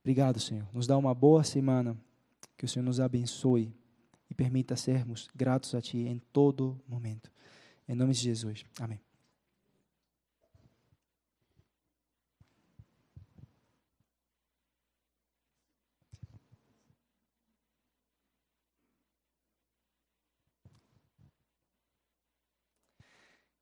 Obrigado, 0.00 0.40
Senhor. 0.40 0.66
Nos 0.72 0.86
dá 0.86 0.96
uma 0.96 1.14
boa 1.14 1.44
semana. 1.44 1.94
Que 2.56 2.64
o 2.64 2.68
Senhor 2.68 2.86
nos 2.86 3.00
abençoe 3.00 3.70
e 4.30 4.34
permita 4.34 4.76
sermos 4.76 5.28
gratos 5.34 5.74
a 5.74 5.82
Ti 5.82 5.98
em 5.98 6.18
todo 6.32 6.80
momento. 6.88 7.30
Em 7.88 7.94
nome 7.94 8.12
de 8.12 8.20
Jesus. 8.20 8.64
Amém. 8.80 9.00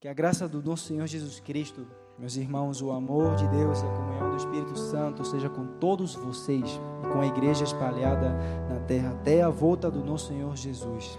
Que 0.05 0.09
a 0.09 0.13
graça 0.13 0.47
do 0.47 0.63
nosso 0.63 0.87
Senhor 0.89 1.07
Jesus 1.07 1.41
Cristo, 1.41 1.87
meus 2.19 2.37
irmãos, 2.37 2.83
o 2.83 2.91
amor 2.91 3.37
de 3.37 3.49
Deus 3.49 3.81
e 3.81 3.87
a 3.87 3.89
comunhão 3.89 4.31
do 4.33 4.37
Espírito 4.37 4.79
Santo 4.79 5.25
seja 5.25 5.49
com 5.49 5.79
todos 5.79 6.15
vocês 6.15 6.79
e 7.03 7.09
com 7.11 7.23
a 7.23 7.27
igreja 7.27 7.65
espalhada 7.65 8.35
na 8.69 8.81
terra 8.81 9.13
até 9.13 9.41
a 9.41 9.49
volta 9.49 9.91
do 9.91 10.05
nosso 10.05 10.29
Senhor 10.29 10.55
Jesus. 10.59 11.19